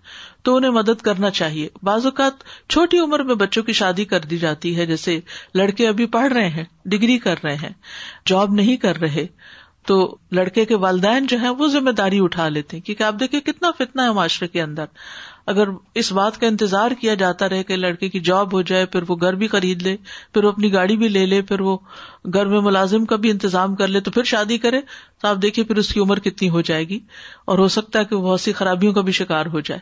تو 0.43 0.55
انہیں 0.55 0.71
مدد 0.71 1.01
کرنا 1.01 1.29
چاہیے۔ 1.29 1.69
بعض 1.83 2.05
اوقات 2.05 2.33
چھوٹی 2.69 2.99
عمر 2.99 3.19
میں 3.19 3.35
بچوں 3.35 3.63
کی 3.63 3.73
شادی 3.73 4.05
کر 4.05 4.19
دی 4.19 4.37
جاتی 4.37 4.77
ہے، 4.77 4.85
جیسے 4.85 5.19
لڑکے 5.55 5.87
ابھی 5.87 6.05
پڑھ 6.05 6.33
رہے 6.33 6.49
ہیں، 6.49 6.63
ڈگری 6.85 7.17
کر 7.17 7.35
رہے 7.43 7.55
ہیں، 7.55 7.73
جاب 8.25 8.53
نہیں 8.53 8.77
کر 8.77 8.95
رہے، 8.95 9.25
تو 9.85 10.17
لڑکے 10.31 10.65
کے 10.65 10.75
والدین 10.75 11.25
جو 11.25 11.37
ہیں 11.37 11.49
وہ 11.49 11.67
ذمہ 11.67 11.89
داری 11.89 12.19
اٹھا 12.19 12.49
لیتے 12.49 12.77
ہیں۔ 12.77 12.83
کیونکہ 12.83 13.03
آپ 13.03 13.15
دیکھیں 13.19 13.39
کتنا 13.39 13.71
فتنا 13.71 14.03
ہے 14.03 14.11
معاشرے 14.11 14.47
کے 14.47 14.61
اندر۔ 14.61 14.85
اگر 15.49 15.67
اس 15.95 16.11
بات 16.11 16.37
کا 16.39 16.47
انتظار 16.47 16.91
کیا 16.91 17.13
جاتا 17.13 17.49
رہے 17.49 17.63
کہ 17.63 17.75
لڑکے 17.75 18.09
کی 18.09 18.19
جاب 18.19 18.53
ہو 18.53 18.61
جائے، 18.61 18.85
پھر 18.85 19.03
وہ 19.07 19.15
گھر 19.15 19.33
بھی 19.33 19.47
خرید 19.47 19.81
لے، 19.81 19.95
پھر 20.33 20.43
وہ 20.43 20.49
اپنی 20.49 20.73
گاڑی 20.73 20.97
بھی 20.97 21.07
لے 21.07 21.25
لے، 21.25 21.41
پھر 21.41 21.61
وہ 21.61 21.77
گھر 22.33 22.45
میں 22.45 22.61
ملازم 22.61 23.05
کا 23.05 23.15
بھی 23.15 23.31
انتظام 23.31 23.75
کر 23.75 23.87
لے، 23.87 23.99
تو 23.99 24.11
پھر 24.11 24.23
شادی 24.23 24.57
کرے، 24.57 24.81
تو 25.21 25.27
آپ 25.27 25.35
دیکھیے 25.41 25.65
پھر 25.65 25.75
اس 25.75 25.93
کی 25.93 25.99
عمر 25.99 26.19
کتنی 26.19 26.49
ہو 26.49 26.61
جائے 26.61 26.83
گی۔ 26.83 26.99
اور 27.45 27.57
ہو 27.57 27.67
سکتا 27.67 27.99
ہے 27.99 28.05
کہ 28.05 28.15
بہت 28.15 28.41
سی 28.41 28.53
خرابیوں 28.53 28.93
کا 28.93 29.01
بھی 29.01 29.11
شکار 29.11 29.45
ہو 29.45 29.59
جائے۔ 29.59 29.79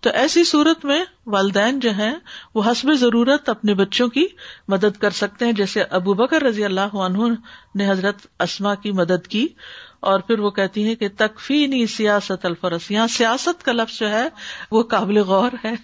تو 0.00 0.10
ایسی 0.10 0.44
صورت 0.44 0.84
میں 0.84 1.04
والدین 1.26 1.80
جو 1.80 1.90
ہیں 1.90 2.14
وہ 2.54 2.62
حسب 2.70 2.92
ضرورت 2.94 3.48
اپنے 3.48 3.74
بچوں 3.74 4.08
کی 4.08 4.26
مدد 4.68 5.00
کر 5.00 5.10
سکتے 5.10 5.44
ہیں، 5.44 5.52
جیسے 5.52 5.82
ابو 5.82 6.14
بکر 6.14 6.42
رضی 6.42 6.64
اللہ 6.64 6.94
عنہ 6.94 7.18
نے 7.74 7.90
حضرت 7.90 8.26
اسما 8.40 8.74
کی 8.74 8.92
مدد 8.92 9.26
کی 9.26 9.46
اور 10.00 10.20
پھر 10.20 10.38
وہ 10.38 10.50
کہتی 10.50 10.88
ہے 10.88 10.94
کہ 10.94 11.08
تکفی 11.16 11.66
نہیں 11.66 11.86
سیاست 11.86 12.46
الفرس، 12.46 12.90
یہاں 12.90 13.06
سیاست 13.06 13.64
کا 13.64 13.72
لفظ 13.72 13.98
جو 13.98 14.10
ہے 14.10 14.28
وہ 14.70 14.82
قابل 14.82 15.18
غور 15.18 15.52
ہے۔ 15.64 15.74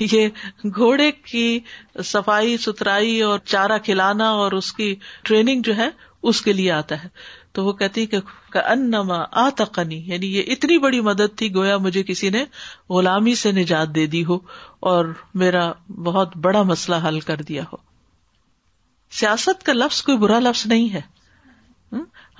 یہ 0.00 0.28
گھوڑے 0.64 1.10
کی 1.10 1.60
صفائی، 2.04 2.56
ستھرائی 2.56 3.20
اور 3.22 3.38
چارہ 3.38 3.78
کھلانا 3.78 4.30
اور 4.30 4.52
اس 4.52 4.72
کی 4.72 4.94
ٹریننگ 5.22 5.62
جو 5.62 5.76
ہے 5.76 5.88
اس 6.22 6.40
کے 6.40 6.52
لیے 6.52 6.70
آتا 6.72 7.04
ہے۔ 7.04 7.08
تو 7.52 7.64
وہ 7.64 7.72
کہتی 7.72 8.06
کہ 8.06 8.18
انما 8.54 9.24
آتقنی 9.30 10.02
یعنی 10.06 10.36
یہ 10.36 10.42
اتنی 10.46 10.78
بڑی 10.78 11.00
مدد 11.00 11.38
تھی 11.38 11.54
گویا 11.54 11.76
مجھے 11.76 12.02
کسی 12.02 12.30
نے 12.30 12.44
غلامی 12.90 13.34
سے 13.34 13.52
نجات 13.52 13.94
دے 13.94 14.06
دی 14.06 14.24
ہو 14.24 14.38
اور 14.80 15.14
میرا 15.34 15.72
بہت 15.88 16.36
بڑا 16.36 16.62
مسئلہ 16.62 16.96
حل 17.08 17.20
کر 17.20 17.36
دیا 17.36 17.62
ہو۔ 17.62 17.76
سیاست 19.10 19.62
کا 19.62 19.72
لفظ 19.72 20.02
کوئی 20.02 20.18
برا 20.18 20.38
لفظ 20.38 20.66
نہیں 20.66 20.92
ہے۔ 20.92 21.00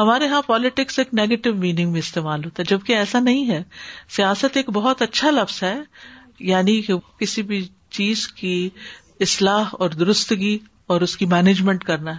ہمارے 0.00 0.24
یہاں 0.24 0.42
پالیٹکس 0.42 0.98
ایک 0.98 1.14
نیگیٹو 1.14 1.54
میننگ 1.54 1.92
میں 1.92 1.98
استعمال 1.98 2.44
ہوتا 2.44 2.62
ہے، 2.62 2.76
جبکہ 2.76 2.92
ایسا 2.92 3.20
نہیں 3.20 3.48
ہے۔ 3.48 3.62
سیاست 4.10 4.56
ایک 4.56 4.70
بہت 4.70 5.02
اچھا 5.02 5.30
لفظ 5.30 5.62
ہے 5.62 5.80
یعنی 6.38 6.82
کہ 6.82 6.94
کسی 7.18 7.42
بھی 7.42 7.68
چیز 7.90 8.28
کی 8.28 8.70
اصلاح 9.20 9.64
اور 9.72 9.90
درستگی 9.90 10.58
اور 10.86 11.00
اس 11.00 11.16
کی 11.16 11.26
مینجمنٹ 11.26 11.84
کرنا۔ 11.84 12.10
ہے 12.10 12.18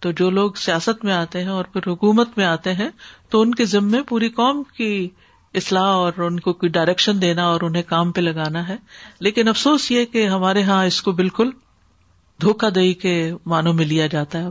تو 0.00 0.12
جو 0.12 0.30
لوگ 0.30 0.52
سیاست 0.52 1.04
میں 1.04 1.12
آتے 1.12 1.40
ہیں 1.40 1.48
اور 1.48 1.64
پھر 1.64 1.90
حکومت 1.90 2.28
میں 2.36 2.44
آتے 2.44 2.74
ہیں 2.74 2.88
تو 3.28 3.40
ان 3.40 3.54
کے 3.54 3.64
ذمے 3.64 4.02
پوری 4.02 4.28
قوم 4.28 4.62
کی 4.76 5.08
اصلاح 5.54 5.86
اور 5.86 6.12
ان 6.16 6.40
کو 6.40 6.52
کوئی 6.52 6.70
ڈائریکشن 6.70 7.22
دینا 7.22 7.44
اور 7.44 7.60
انہیں 7.60 7.82
کام 7.82 8.12
پہ 8.12 8.20
لگانا 8.20 8.68
ہے۔ 8.68 8.76
لیکن 9.20 9.48
افسوس 9.48 9.90
یہ 9.90 10.04
کہ 10.04 10.26
ہمارے 10.26 10.60
یہاں 10.60 10.86
اس 10.86 11.02
کو 11.02 11.12
بالکل 11.12 11.50
دھوکہ 12.40 12.70
دہی 12.70 12.94
کے 12.94 13.32
معنوں 13.46 13.72
میں 13.72 13.86
لیا 13.86 14.06
جاتا 14.06 14.38
ہے۔ 14.38 14.44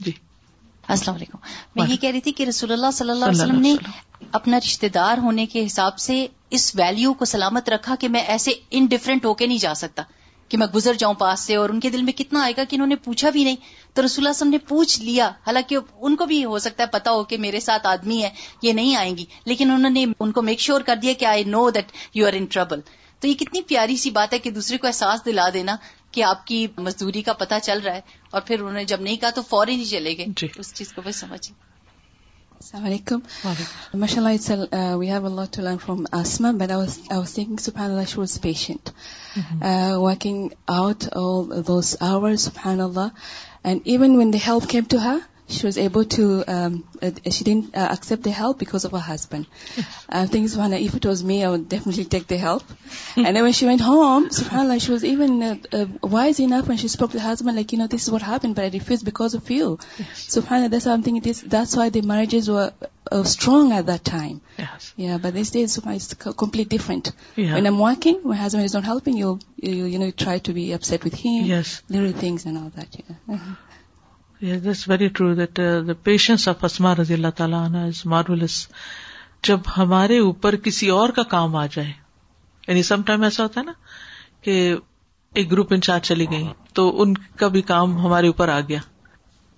جی۔ 0.00 0.12
السلام 0.88 1.16
علیکم۔ 1.16 1.38
میں 1.76 1.90
یہ 1.90 1.96
کہہ 1.96 2.10
رہی 2.10 2.20
تھی 2.20 2.32
کہ 2.32 2.42
رسول 2.42 2.72
اللہ 2.72 2.90
صلی 2.92 3.10
اللہ 3.10 3.24
علیہ 3.24 3.42
وسلم 3.42 3.60
نے 3.60 3.76
اپنا 4.32 4.58
رشتے 4.58 4.88
دار 4.88 5.18
ہونے 5.18 5.46
کے 5.46 5.66
حساب 5.66 5.98
سے 5.98 6.26
اس 6.50 6.76
ویلو 6.76 7.14
کو 7.14 7.24
سلامت 7.24 7.68
رکھا 7.68 7.94
کہ 8.00 8.08
میں 8.08 8.20
ایسے 8.20 8.50
انڈیفرنٹ 8.70 9.24
ہو 9.24 9.34
کے 9.34 9.46
نہیں 9.46 9.58
جا 9.58 9.74
سکتا۔ 9.74 10.02
کہ 10.54 10.58
میں 10.58 10.66
گزر 10.66 10.94
جاؤں 10.94 11.14
پاس 11.14 11.40
سے 11.40 11.56
اور 11.56 11.70
ان 11.70 11.80
کے 11.80 11.90
دل 11.90 12.02
میں 12.02 12.12
کتنا 12.12 12.42
آئے 12.42 12.52
گا 12.56 12.64
کہ 12.64 12.74
انہوں 12.74 12.86
نے 12.86 12.96
پوچھا 12.96 13.30
بھی 13.30 13.44
نہیں۔ 13.44 13.56
تو 13.92 14.04
رسول 14.04 14.26
اللہ 14.26 14.30
وسلم 14.30 14.50
نے 14.50 14.58
پوچھ 14.58 15.00
لیا۔ 15.00 15.28
حالانکہ 15.28 15.76
ان 16.00 16.16
کو 16.16 16.26
بھی 16.26 16.44
ہو 16.44 16.58
سکتا 16.58 16.82
ہے 16.82 16.88
پتا 16.88 17.10
ہو 17.10 17.24
کہ 17.24 17.38
میرے 17.38 17.60
ساتھ 17.60 17.86
آدمی 17.86 18.22
ہے 18.22 18.30
یہ 18.62 18.72
نہیں 18.72 18.96
آئیں 18.96 19.16
گی۔ 19.16 19.24
لیکن 19.44 19.70
انہوں 19.70 19.90
نے 19.90 20.06
ان 20.20 20.32
کو 20.32 20.42
میک 20.42 20.60
شیور 20.60 20.80
کر 20.80 20.96
دیا 20.96 21.12
کہ 21.12 21.24
I 21.24 21.44
know 21.44 21.70
that 21.70 21.84
you 22.14 22.26
are 22.26 22.32
in 22.32 22.44
trouble 22.44 22.80
تو 23.20 23.28
یہ 23.28 23.34
کتنی 23.34 23.62
پیاری 23.62 23.96
سی 23.96 24.10
بات 24.10 24.32
ہے 24.32 24.38
کہ 24.38 24.50
دوسرے 24.50 24.78
کو 24.78 24.86
احساس 24.86 25.24
دلا 25.24 25.48
دینا 25.54 25.76
کہ 26.10 26.22
آپ 26.22 26.46
کی 26.46 26.66
مزدوری 26.78 27.22
کا 27.22 27.32
پتا 27.32 27.60
چل 27.60 27.78
رہا 27.84 27.94
ہے 27.94 28.00
اور 28.30 28.40
پھر 28.40 28.60
انہوں 28.60 28.72
نے 28.72 28.84
جب 28.84 29.00
نہیں 29.00 29.16
کہا 29.16 29.30
تو 29.30 29.42
فوراً 29.42 29.74
ہی 29.74 29.84
چلے 29.84 30.16
گئے۔ 30.16 30.26
جی. 30.36 30.48
اس 30.56 30.74
چیز 30.74 30.92
کو 30.92 31.02
بھی 31.02 31.12
Assalamu 32.60 32.98
alaikum. 32.98 33.22
MashaAllah, 33.92 34.34
it's 34.34 34.50
a, 34.50 34.76
uh, 34.76 34.96
we 34.96 35.08
have 35.08 35.24
a 35.24 35.28
lot 35.28 35.52
to 35.52 35.62
learn 35.62 35.78
from 35.78 36.06
Asma, 36.12 36.52
but 36.52 36.70
I 36.70 36.76
was, 36.76 37.00
I 37.10 37.18
was 37.18 37.32
thinking, 37.32 37.56
subhanAllah, 37.56 38.06
she 38.08 38.18
was 38.18 38.38
patient. 38.38 38.92
Mm-hmm. 39.34 39.62
Uh, 39.62 40.00
working 40.00 40.54
out 40.68 41.14
all 41.14 41.44
those 41.44 42.00
hours, 42.00 42.48
subhanAllah. 42.48 43.12
And 43.64 43.86
even 43.86 44.16
when 44.16 44.30
the 44.30 44.38
help 44.38 44.68
came 44.68 44.86
to 44.86 45.00
her, 45.00 45.20
she 45.46 45.66
was 45.66 45.76
able 45.76 46.04
to, 46.04 46.44
um, 46.48 46.84
uh, 47.02 47.10
she 47.30 47.44
didn't 47.44 47.76
uh, 47.76 47.88
accept 47.90 48.22
the 48.22 48.30
help 48.30 48.58
because 48.58 48.84
of 48.84 48.92
her 48.92 48.98
husband. 48.98 49.46
I 50.08 50.26
think 50.26 50.48
subhanAllah, 50.48 50.82
if 50.82 50.94
it 50.94 51.04
was 51.04 51.22
me, 51.22 51.44
I 51.44 51.50
would 51.50 51.68
definitely 51.68 52.06
take 52.06 52.26
the 52.26 52.38
help. 52.38 52.62
and 53.16 53.36
then 53.36 53.42
when 53.42 53.52
she 53.52 53.66
went 53.66 53.82
home, 53.82 54.30
subhanAllah, 54.30 54.80
she 54.84 54.90
was 54.92 55.04
even 55.04 55.42
uh, 55.42 55.56
uh, 55.72 55.86
wise 56.02 56.40
enough 56.40 56.66
when 56.66 56.78
she 56.78 56.88
spoke 56.88 57.10
to 57.10 57.18
the 57.18 57.22
husband, 57.22 57.56
like, 57.56 57.72
you 57.72 57.78
know, 57.78 57.86
this 57.86 58.04
is 58.04 58.10
what 58.10 58.22
happened, 58.22 58.54
but 58.54 58.64
I 58.64 58.68
refused 58.68 59.04
because 59.04 59.34
of 59.34 59.50
you. 59.50 59.78
Yes. 59.98 60.36
SubhanAllah, 60.36 60.70
that's 60.70 60.84
something 60.84 61.16
it 61.16 61.26
is, 61.26 61.42
that's 61.42 61.76
why 61.76 61.90
the 61.90 62.00
marriages 62.00 62.48
were 62.48 62.72
uh, 63.12 63.24
strong 63.24 63.72
at 63.72 63.86
that 63.86 64.02
time. 64.02 64.40
Yes. 64.58 64.94
Yeah, 64.96 65.18
but 65.18 65.34
these 65.34 65.50
days, 65.50 65.78
subhanAllah, 65.78 65.96
it's 65.96 66.14
completely 66.14 66.64
different. 66.64 67.12
Yeah. 67.36 67.54
When 67.54 67.66
I'm 67.66 67.78
working, 67.78 68.20
my 68.24 68.36
husband 68.36 68.64
is 68.64 68.72
not 68.72 68.84
helping, 68.84 69.18
you, 69.18 69.38
you, 69.56 69.84
you 69.84 69.98
know, 69.98 70.06
you 70.06 70.12
try 70.12 70.38
to 70.38 70.54
be 70.54 70.72
upset 70.72 71.04
with 71.04 71.14
him. 71.14 71.44
Yes. 71.44 71.82
Little 71.90 72.12
things 72.12 72.46
and 72.46 72.56
all 72.56 72.72
that, 72.76 72.88
yeah. 73.28 73.38
Very 74.88 75.08
true 75.08 75.34
that 75.34 75.56
the 75.56 75.92
patience 76.02 76.48
of 76.48 76.64
Asma 76.64 76.94
رضی 76.94 77.14
اللہ 77.14 77.28
تعالیٰ 77.36 77.74
از 77.74 78.02
marvels 78.04 78.68
جب 79.42 79.58
ہمارے 79.76 80.18
اوپر 80.18 80.56
کسی 80.56 80.88
اور 80.88 81.08
کا 81.08 81.22
کام 81.22 81.56
آ 81.56 81.66
جائے 81.66 81.92
یعنی 82.68 82.82
سم 82.82 83.02
ٹائم 83.02 83.22
ایسا 83.22 83.42
ہوتا 83.42 83.60
ہے 83.60 83.64
نا 83.64 83.72
کہ 84.42 84.74
ایک 85.34 85.52
گروپ 85.52 85.72
انچارج 85.72 86.02
چلی 86.02 86.26
گئی، 86.30 86.46
تو 86.72 87.02
ان 87.02 87.14
کا 87.14 87.48
بھی 87.48 87.62
کام 87.62 87.98
ہمارے 87.98 88.26
اوپر 88.26 88.48
آ 88.48 88.60
گیا۔ 88.60 88.78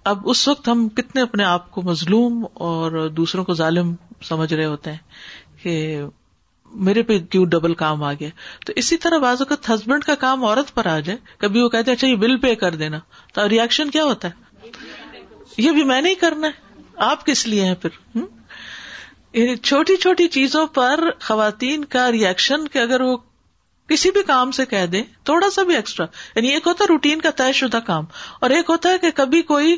اب 0.04 0.18
اس 0.24 0.48
وقت 0.48 0.68
ہم 0.68 0.88
کتنے 0.88 1.22
اپنے 1.22 1.44
آپ 1.44 1.70
کو 1.70 1.82
مظلوم 1.82 2.46
اور 2.54 3.08
دوسروں 3.08 3.44
کو 3.44 3.54
ظالم 3.54 3.94
سمجھ 4.22 4.54
رہے 4.54 4.64
ہوتے 4.64 4.90
ہیں 4.90 4.98
کہ 5.62 6.02
میرے 6.72 7.02
پہ 7.02 7.18
کیوں 7.18 7.46
ڈبل 7.46 7.74
کام 7.74 8.02
آ 8.02 8.12
گیا۔ 8.12 8.28
تو 8.66 8.72
اسی 8.76 8.96
طرح 8.96 9.18
بعض 9.18 9.36
اوقات 9.40 9.70
ہسبینڈ 9.70 10.04
کا 10.04 10.14
کام 10.14 10.44
عورت 10.44 10.74
پر 10.74 10.86
آ 10.86 11.00
جائے، 11.00 11.18
کبھی 11.38 11.62
وہ 11.62 11.68
کہتے 11.68 11.92
اچھا 11.92 12.08
یہ 12.08 12.16
بل 12.16 12.38
پے 12.38 12.54
کر 12.54 12.74
دینا۔ 12.74 12.98
تو 13.32 13.48
ریئیکشن 13.48 13.90
کیا 13.90 14.04
ہوتا 14.04 14.28
ہے؟ 14.28 14.45
یہ 15.56 15.70
بھی 15.70 15.84
میں 15.84 16.00
نہیں 16.00 16.14
کرنا 16.14 16.46
ہے۔ 16.46 16.64
آپ 17.04 17.26
کس 17.26 17.46
لیے 17.46 17.64
ہیں 17.64 17.74
پھر؟ 17.74 18.18
یعنی 19.32 19.56
چھوٹی 19.56 19.96
چھوٹی 19.96 20.26
چیزوں 20.28 20.66
پر 20.66 21.00
خواتین 21.20 21.84
کا 21.84 22.10
ریئیکشن 22.12 22.68
کہ 22.68 22.78
اگر 22.78 23.00
وہ 23.00 23.16
کسی 23.88 24.10
بھی 24.10 24.22
کام 24.22 24.50
سے 24.50 24.64
کہہ 24.66 24.86
دیں، 24.86 25.02
تھوڑا 25.24 25.50
سا 25.50 25.62
بھی 25.62 25.74
ایکسٹرا 25.74 26.06
یعنی 26.36 26.48
ایک 26.48 26.66
ہوتا 26.66 26.84
ہے 26.84 26.88
روٹین 26.88 27.20
کا 27.20 27.30
طے 27.30 27.52
شدہ 27.52 27.78
کام، 27.86 28.04
اور 28.40 28.50
ایک 28.50 28.70
ہوتا 28.70 28.90
ہے 28.90 28.98
کہ 28.98 29.10
کبھی 29.10 29.42
کوئی 29.42 29.76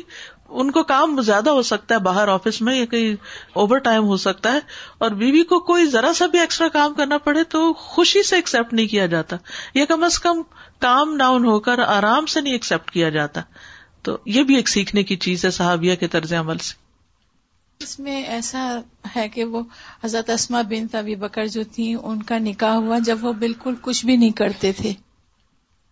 ان 0.49 0.71
کو 0.71 0.83
کام 0.83 1.19
زیادہ 1.21 1.49
ہو 1.49 1.61
سکتا 1.61 1.95
ہے 1.95 1.99
باہر 1.99 2.27
آفس 2.27 2.61
میں 2.61 2.75
یا 2.75 2.85
کہیں 2.85 3.15
اوور 3.53 3.77
ٹائم 3.77 4.03
ہو 4.03 4.17
سکتا 4.17 4.53
ہے، 4.53 4.59
اور 4.97 5.11
بیوی 5.11 5.43
کو 5.43 5.59
کوئی 5.59 5.85
ذرا 5.85 6.13
سا 6.13 6.25
بھی 6.25 6.39
ایکسٹرا 6.39 6.67
کام 6.67 6.93
کرنا 6.93 7.17
پڑے 7.17 7.43
تو 7.43 7.73
خوشی 7.73 8.23
سے 8.23 8.35
ایکسپٹ 8.35 8.73
نہیں 8.73 8.87
کیا 8.87 9.05
جاتا۔ 9.05 9.35
یا 9.73 9.85
کم 9.85 10.03
از 10.03 10.19
کم 10.19 10.41
کام 10.79 11.17
ڈاؤن 11.17 11.45
ہو 11.45 11.59
کر 11.59 11.79
آرام 11.79 12.25
سے 12.25 12.41
نہیں 12.41 12.53
ایکسپٹ 12.53 12.91
کیا 12.91 13.09
جاتا۔ 13.09 13.41
تو 14.01 14.17
یہ 14.25 14.43
بھی 14.43 14.55
ایک 14.55 14.69
سیکھنے 14.69 15.03
کی 15.03 15.15
چیز 15.15 15.45
ہے 15.45 15.51
صحابیہ 15.51 15.95
کے 15.95 16.07
طرز 16.07 16.33
عمل 16.33 16.57
سے۔ 16.57 16.73
اس 17.79 17.99
میں 17.99 18.23
ایسا 18.23 18.79
ہے 19.15 19.29
کہ 19.29 19.43
وہ 19.43 19.61
حضرت 20.03 20.29
اسما 20.29 20.61
بن 20.61 20.97
ابی 20.97 21.15
بکر 21.15 21.47
جو 21.47 21.61
تھی 21.71 21.95
ان 22.03 22.23
کا 22.23 22.37
نکاح 22.37 22.73
ہوا 22.73 22.97
جب 22.99 23.25
وہ 23.25 23.33
بالکل 23.33 23.73
کچھ 23.81 24.05
بھی 24.05 24.17
نہیں 24.17 24.29
کرتے 24.29 24.71
تھے۔ 24.73 24.93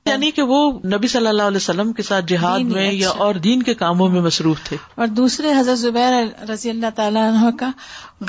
یعنی 0.06 0.32
کہ 0.32 0.42
وہ 0.42 0.80
نبی 0.86 1.08
صلی 1.08 1.28
اللہ 1.28 1.44
علیہ 1.44 1.58
وسلم 1.58 1.94
کے 1.94 2.04
ساتھ 2.04 2.26
جہاد 2.28 2.60
میں 2.60 2.92
یا 2.92 3.10
اچھا۔ 3.10 3.20
اور 3.20 3.36
دین 3.36 3.64
کے 3.64 3.74
کاموں 3.74 4.10
میں 4.10 4.22
مصروف 4.22 4.64
تھے۔ 4.64 4.78
اور 4.96 5.08
دوسرے 5.08 5.52
حضرت 5.60 5.80
زبیر 5.80 6.44
رضی 6.50 6.70
اللہ 6.70 6.90
تعالیٰ 6.96 7.32
عنہ 7.32 7.58
کا 7.58 7.72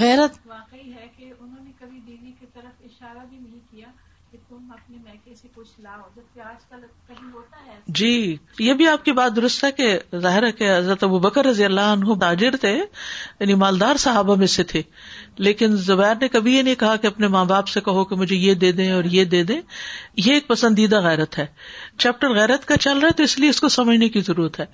غیرت 0.01 0.39
واقعی 0.47 0.93
ہے 0.93 1.07
کہ 1.17 1.33
انہوں 1.41 1.65
نے 1.65 1.71
کبھی 1.81 2.01
بیوی 2.07 2.33
کی 2.41 2.47
طرف 2.55 2.83
اشارہ 2.85 3.27
بھی 3.29 3.39
نہیں 3.41 3.68
تم 4.49 4.71
اپنے 4.71 4.97
میکے 5.05 5.35
سے 5.35 5.49
کچھ 5.55 5.81
لاؤ، 5.81 6.01
جبکہ 6.17 6.41
آج 6.41 6.65
کل 6.71 6.77
کہیں 7.09 7.33
ہوتا 7.35 7.57
ہے 7.67 7.79
جی 7.89 8.37
یہ 8.59 8.73
بھی 8.73 8.89
آپ 8.89 9.05
کی 9.05 9.13
بات 9.13 9.37
درست 9.37 9.65
ہے 9.65 9.73
کہ 9.73 9.99
ظاہر 10.17 10.47
ہے 10.47 10.53
کہ 10.53 10.77
حضرت 10.77 11.05
ابو 11.05 11.19
بکر 11.19 11.47
رضی 11.47 11.65
اللہ 11.65 11.81
عنہ 11.81 12.15
تاجر 12.21 12.57
تھے 12.57 12.81
یعنی 13.41 13.55
مالدار 13.55 13.97
صحابہ 13.97 14.35
میں 14.35 14.47
سے 14.47 14.63
تھے۔ 14.63 14.83
لیکن 15.37 15.77
زبیر 15.77 16.15
نے 16.21 16.29
کبھی 16.29 16.57
یہ 16.57 16.63
نہیں 16.63 16.75
کہا 16.75 16.97
کہ 16.97 17.07
اپنے 17.07 17.29
ماں 17.29 17.45
باپ 17.45 17.69
سے 17.69 17.81
کہو 17.81 18.05
کہ 18.05 18.17
مجھے 18.17 18.37
یہ 18.37 18.55
دے 18.55 18.73
دیں 18.73 18.91
اور 18.91 19.05
یہ 19.05 19.25
دے 19.25 19.43
دیں۔ 19.43 19.61
یہ 20.17 20.35
ایک 20.35 20.49
پسندیدہ 20.49 21.01
غیرت 21.01 21.39
ہے۔ 21.39 21.47
چیپٹر 21.99 22.31
غیرت 22.31 22.67
کا 22.67 22.77
چل 22.77 22.99
رہا 22.99 23.09
ہے 23.09 23.13
تو 23.13 23.23
اس 23.23 23.39
لیے 23.39 23.51
اس 23.51 23.61
کو 23.61 23.69
سمجھنے 23.69 24.09
کی 24.09 24.21
ضرورت 24.21 24.61
ہے۔ 24.61 24.67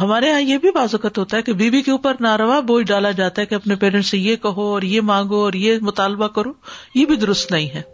ہمارے 0.00 0.28
یہاں 0.28 0.40
یہ 0.40 0.58
بھی 0.58 0.70
بازوقت 0.70 1.18
ہوتا 1.18 1.36
ہے 1.36 1.42
کہ 1.42 1.52
بیوی 1.52 1.82
کے 1.82 1.90
اوپر 1.90 2.14
ناروا 2.20 2.60
بوجھ 2.60 2.86
ڈالا 2.86 3.10
جاتا 3.10 3.42
ہے 3.42 3.46
کہ 3.46 3.54
اپنے 3.54 3.76
پیرنٹ 3.76 4.04
سے 4.04 4.18
یہ 4.18 4.36
کہو 4.36 4.62
اور 4.62 4.82
یہ 4.82 5.00
مانگو 5.00 5.36
اور 5.36 5.52
یہ 5.52 5.78
مطالبہ 5.80 6.28
کرو۔ 6.28 6.52
یہ 6.94 7.06
بھی 7.06 7.16
درست 7.16 7.52
نہیں 7.52 7.70
ہے۔ 7.70 7.93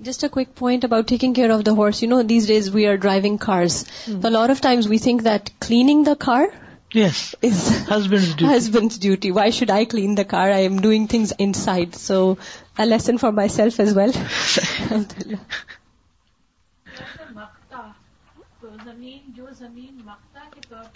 Just 0.00 0.24
a 0.26 0.28
quick 0.34 0.54
point 0.58 0.84
about 0.86 1.06
taking 1.08 1.34
care 1.34 1.50
of 1.54 1.60
the 1.66 1.72
horse. 1.74 1.98
You 2.02 2.06
know, 2.12 2.22
these 2.30 2.46
days 2.46 2.68
we 2.76 2.86
are 2.92 2.94
driving 3.02 3.34
cars. 3.42 3.74
Hmm. 4.06 4.16
A 4.30 4.32
lot 4.36 4.52
of 4.54 4.62
times 4.64 4.88
we 4.92 4.98
think 4.98 5.22
that 5.26 5.50
cleaning 5.66 6.00
the 6.08 6.14
car 6.24 6.46
Yes. 6.92 7.34
Is 7.40 7.86
husband's 7.88 8.98
duty. 8.98 9.30
Why 9.32 9.48
should 9.48 9.70
I 9.70 9.86
clean 9.86 10.14
the 10.14 10.26
car? 10.26 10.50
I 10.50 10.58
am 10.70 10.80
doing 10.80 11.08
things 11.08 11.32
inside. 11.38 11.94
So 11.96 12.36
a 12.76 12.84
lesson 12.84 13.16
for 13.16 13.32
myself 13.32 13.80
as 13.80 13.94
well. 13.94 14.12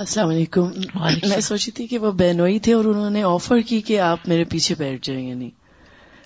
السلام 0.00 0.28
علیکم۔ 0.28 0.68
میں 1.28 1.40
سوچی 1.40 1.70
تھی 1.70 1.86
کہ 1.86 1.98
وہ 1.98 2.10
بہنوئی 2.12 2.58
تھے 2.58 2.72
اور 2.72 2.84
انہوں 2.84 3.10
نے 3.10 3.22
آفر 3.22 3.60
کی 3.60 3.80
کہ 3.80 4.00
آپ 4.00 4.28
میرے 4.28 4.44
پیچھے 4.44 4.74
بیٹھ 4.78 5.06
جائیں 5.06 5.28
یعنی 5.28 5.50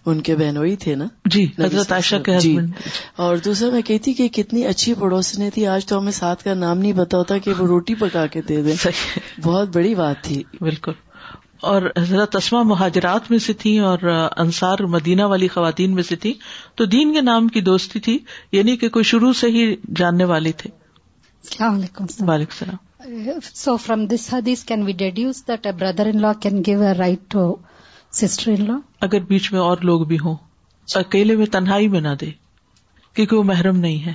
ان 0.07 0.21
کے 0.21 0.37
بہنوئی 0.37 0.77
تھے 0.77 0.95
نا۔ 0.95 1.05
جی 1.25 1.45
حضرت 1.59 1.93
عائشہ 1.93 2.17
کے 2.17 2.39
جی۔ 2.39 2.57
اور 3.17 3.37
دوسرا 3.37 3.71
میں 3.71 3.83
کہتی 3.83 4.13
کہ 4.13 4.29
کتنی 4.29 4.67
اچھی 4.67 4.95
پڑوسنی 4.95 5.51
تھی 5.51 5.67
آج 5.67 5.87
تو 5.87 5.99
ہمیں 5.99 6.13
ساتھ 6.13 6.45
کا 6.45 6.55
نام 6.55 6.79
نہیں 6.79 6.93
پتا 6.97 7.19
ہوتا 7.19 7.39
کہ 7.39 7.51
وہ 7.59 7.67
روٹی 7.67 7.95
پکا 7.95 8.27
کے 8.27 8.43
دے 8.43 8.63
دیں۔ 8.63 8.87
بہت 9.43 9.69
بڑی 9.69 9.95
بات 9.95 10.17
تھی۔ 10.23 10.43
بالکل۔ 10.61 10.93
اور 11.61 11.83
حضرت 11.99 12.37
اسما 12.37 12.63
مہاجرات 12.63 13.31
میں 13.31 13.39
سے 13.39 13.53
تھی 13.53 13.79
اور 13.79 13.99
انصار 14.37 14.79
مدینہ 14.79 15.23
والی 15.23 15.49
خواتین 15.49 15.95
میں 15.95 16.03
سے 16.03 16.17
تھی 16.17 16.35
تو 16.75 16.85
دین 16.85 17.13
کے 17.13 17.21
نام 17.21 17.49
کی 17.49 17.61
دوستی 17.61 18.01
تھی 18.01 18.19
یعنی 18.53 18.77
کہ 18.77 18.89
کوئی 18.89 19.03
شروع 19.03 19.33
سے 19.33 19.47
ہی 19.47 19.77
جاننے 19.97 20.25
والے 20.25 20.53
تھے۔ 20.53 20.84
السلام 21.45 21.75
علیکم 21.75 22.05
وعلیکم 22.21 22.53
السلام. 22.53 23.39
سو 23.55 23.77
فرام 23.77 24.05
دس 24.07 24.33
حدیث 24.33 24.63
can 24.65 24.83
we 24.83 24.93
deduce 24.93 25.43
that 25.49 25.67
a 25.67 25.73
brother 25.73 26.07
in 26.07 26.21
law 26.21 26.33
can 26.41 26.63
give 26.67 26.83
a 26.83 26.93
right 26.93 27.31
to 27.31 27.45
sister 28.13 28.51
in 28.51 28.65
law 28.67 28.77
اگر 29.01 29.21
بیچ 29.29 29.53
میں 29.53 29.61
اور 29.61 29.79
لوگ 29.83 30.05
بھی 30.07 30.19
ہوں 30.19 30.37
اکیلے 30.89 31.37
میں 31.37 31.47
تنہائی 31.47 31.89
میں 31.89 32.01
نہ 32.01 32.15
دے 32.21 32.31
کیونکہ 33.17 33.37
وہ 33.37 33.43
محرم 33.43 33.77
نہیں 33.77 34.07
ہے. 34.07 34.13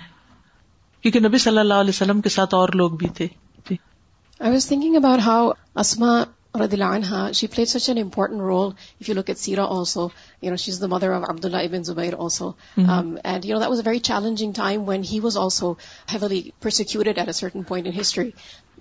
کیونکہ 1.04 1.20
نبی 1.20 1.38
صلی 1.38 1.58
اللہ 1.58 1.74
علیہ 1.74 1.90
وسلم 1.90 2.22
کے 2.22 2.30
ساتھ 2.30 2.56
اور 2.56 2.70
لوگ 2.74 2.92
بھی 2.92 3.08
تھے. 3.08 3.28
I 3.70 4.52
was 4.52 4.68
thinking 4.68 4.96
about 4.96 5.20
how 5.20 5.50
Asma 5.76 6.12
anha, 6.54 7.36
she 7.36 7.48
played 7.48 7.68
such 7.68 7.90
an 7.90 7.98
important 7.98 8.42
role. 8.42 8.76
If 9.00 9.08
you 9.08 9.14
look 9.14 9.30
at 9.30 9.38
Sira 9.38 9.66
also, 9.66 10.12
you 10.42 10.50
know, 10.50 10.58
she's 10.58 10.80
the 10.80 10.88
mother 10.88 11.14
of 11.14 11.24
Abdullah 11.24 11.64
ibn 11.64 11.84
Zubayr 11.84 12.18
also. 12.18 12.56
Mm-hmm. 12.76 12.90
Um, 12.90 13.20
and 13.24 13.46
you 13.46 13.54
know, 13.54 13.60
that 13.60 13.70
was 13.70 13.80
a 13.80 13.84
very 13.84 14.00
challenging 14.00 14.54
time 14.54 14.86
when 14.86 15.04
he 15.04 15.20
was 15.20 15.38
also 15.38 15.78
heavily 16.08 16.54
persecuted 16.60 17.18
at 17.18 17.28
a 17.28 17.34
certain 17.34 17.66
point 17.66 17.88
in 17.88 17.94
history. 17.94 18.36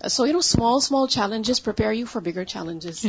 So, 0.06 0.24
you 0.24 0.32
know, 0.32 0.40
small 0.40 0.80
small 0.80 1.08
challenges 1.08 1.60
prepare 1.60 1.92
you 1.92 2.06
for 2.06 2.20
bigger 2.20 2.44
challenges. 2.44 3.06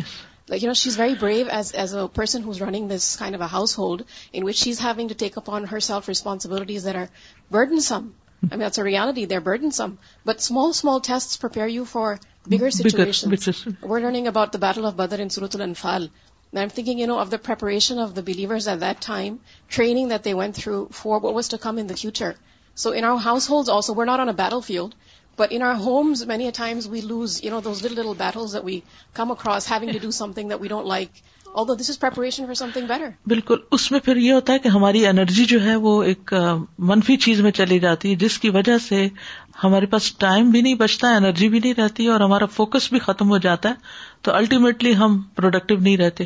Like, 0.48 0.64
you 0.64 0.68
know, 0.68 0.74
she's 0.74 0.96
very 0.96 1.16
brave 1.16 1.48
as 1.48 1.72
as 1.72 1.94
a 1.94 2.08
person 2.08 2.42
who's 2.42 2.60
running 2.60 2.88
this 2.88 3.16
kind 3.16 3.36
of 3.36 3.42
a 3.42 3.48
household 3.48 4.06
in 4.34 4.44
which 4.44 4.58
she's 4.58 4.80
having 4.80 5.10
to 5.10 5.16
take 5.16 5.38
upon 5.38 5.66
herself 5.66 6.08
responsibilities 6.08 6.84
that 6.84 6.96
are 6.96 7.10
burdensome. 7.52 8.16
I 8.44 8.52
mean, 8.52 8.60
that's 8.60 8.78
a 8.78 8.84
reality. 8.84 9.26
They're 9.26 9.42
burdensome. 9.42 10.00
But 10.24 10.42
small, 10.42 10.72
small 10.74 11.02
tests 11.02 11.36
prepare 11.38 11.68
you 11.68 11.86
for 11.86 12.20
bigger 12.48 12.72
situations. 12.72 13.68
We're 13.82 14.02
learning 14.02 14.28
about 14.28 14.52
the 14.52 14.60
Battle 14.60 14.86
of 14.86 14.98
Badr 14.98 15.16
in 15.16 15.30
Surah 15.30 15.50
Al-Anfal. 15.54 16.10
And 16.52 16.60
I'm 16.60 16.70
thinking, 16.70 16.98
you 16.98 17.06
know, 17.06 17.20
of 17.20 17.30
the 17.30 17.38
preparation 17.38 18.00
of 18.00 18.16
the 18.16 18.24
believers 18.24 18.68
at 18.68 18.80
that 18.80 19.02
time, 19.02 19.40
training 19.68 20.08
that 20.08 20.24
they 20.24 20.34
went 20.34 20.56
through 20.56 20.90
for 20.92 21.20
what 21.20 21.34
was 21.34 21.50
to 21.50 21.58
come 21.58 21.78
in 21.78 21.88
the 21.88 21.96
future. 21.96 22.36
So 22.74 22.92
in 22.92 23.04
our 23.04 23.18
households 23.18 23.70
also, 23.70 23.94
we're 23.94 24.06
not 24.06 24.20
on 24.20 24.30
a 24.30 24.34
battlefield, 24.34 24.96
but 25.36 25.52
in 25.52 25.62
our 25.62 25.76
homes, 25.76 26.26
many 26.26 26.48
a 26.48 26.52
times 26.52 26.88
we 26.88 27.02
lose, 27.02 27.44
you 27.44 27.50
know, 27.50 27.62
those 27.62 27.82
little, 27.84 27.98
little 27.98 28.16
battles 28.16 28.54
that 28.54 28.64
we 28.64 28.84
come 29.14 29.32
across, 29.32 29.68
having 29.68 29.94
to 29.94 30.00
do 30.00 30.12
something 30.12 30.48
that 30.48 30.60
we 30.60 30.68
don't 30.68 30.86
like, 30.86 31.22
بالکل، 33.28 33.56
اس 33.72 33.92
میں 33.92 34.00
پھر 34.00 34.16
یہ 34.16 34.34
ہوتا 34.34 34.54
ہے 34.54 34.60
کہ 34.60 34.68
ہماری 34.68 35.08
energy 35.08 35.46
جو 35.46 35.64
ہے 35.64 35.76
وہ 35.76 36.04
ایک 36.04 36.34
منفی 36.80 37.18
چیز 37.18 37.42
میں 37.42 37.52
چلی 37.52 37.80
جاتی 37.80 38.10
ہے، 38.10 38.16
جس 38.16 38.40
کی 38.40 38.50
وجہ 38.50 38.78
سے 38.78 39.08
ہمارے 39.64 39.86
پاس 39.86 40.16
ٹائم 40.16 40.50
بھی 40.50 40.62
نہیں 40.62 40.74
بچتا، 40.74 41.16
انرجی 41.16 41.50
بھی 41.50 41.60
نہیں 41.60 41.74
رہتی 41.78 42.08
اور 42.08 42.20
ہمارا 42.20 42.46
فوکس 42.46 42.90
بھی 42.90 43.00
ختم 43.00 43.30
ہو 43.30 43.38
جاتا 43.38 43.70
ہے۔ 43.70 43.74
تو 44.22 44.34
الٹیمیٹلی 44.34 44.96
ہم 44.96 45.22
پروڈکٹیو 45.22 45.78
نہیں 45.80 45.98
رہتے۔ 45.98 46.24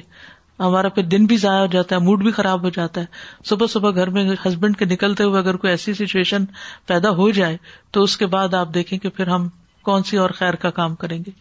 ہمارا 0.59 0.89
پھر 0.89 1.03
دن 1.03 1.25
بھی 1.25 1.37
ضائع 1.37 1.59
ہو 1.59 1.65
جاتا 1.65 1.95
ہے 1.95 2.01
موڈ 2.01 2.23
بھی 2.23 2.31
خراب 2.31 2.63
ہو 2.63 2.69
جاتا 2.69 3.01
ہے۔ 3.01 3.05
صبح 3.45 3.67
صبح 3.67 3.91
گھر 3.91 4.09
میں 4.09 4.35
ہسبینڈ 4.47 4.77
کے 4.77 4.85
نکلتے 4.85 5.23
ہوئے 5.23 5.39
اگر 5.39 5.55
کوئی 5.55 5.71
ایسی 5.71 5.93
سچویشن 5.93 6.45
پیدا 6.85 7.09
ہو 7.09 7.29
جائے، 7.29 7.57
تو 7.91 8.03
اس 8.03 8.17
کے 8.17 8.25
بعد 8.25 8.53
آپ 8.53 8.73
دیکھیں 8.73 8.99
کہ 8.99 9.09
پھر 9.09 9.27
ہم 9.27 9.47
کون 9.81 10.03
سی 10.03 10.17
اور 10.17 10.29
خیر 10.29 10.53
کا 10.53 10.69
کام 10.69 10.95
کریں 10.95 11.19
گے۔ 11.19 11.31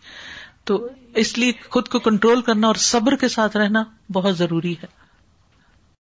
تو 0.64 0.88
اس 1.14 1.38
لیے 1.38 1.52
خود 1.70 1.88
کو 1.88 1.98
کنٹرول 1.98 2.42
کرنا 2.42 2.66
اور 2.66 2.74
صبر 2.74 3.16
کے 3.16 3.28
ساتھ 3.28 3.56
رہنا 3.56 3.84
بہت 4.12 4.38
ضروری 4.38 4.72
ہے۔ 4.72 5.01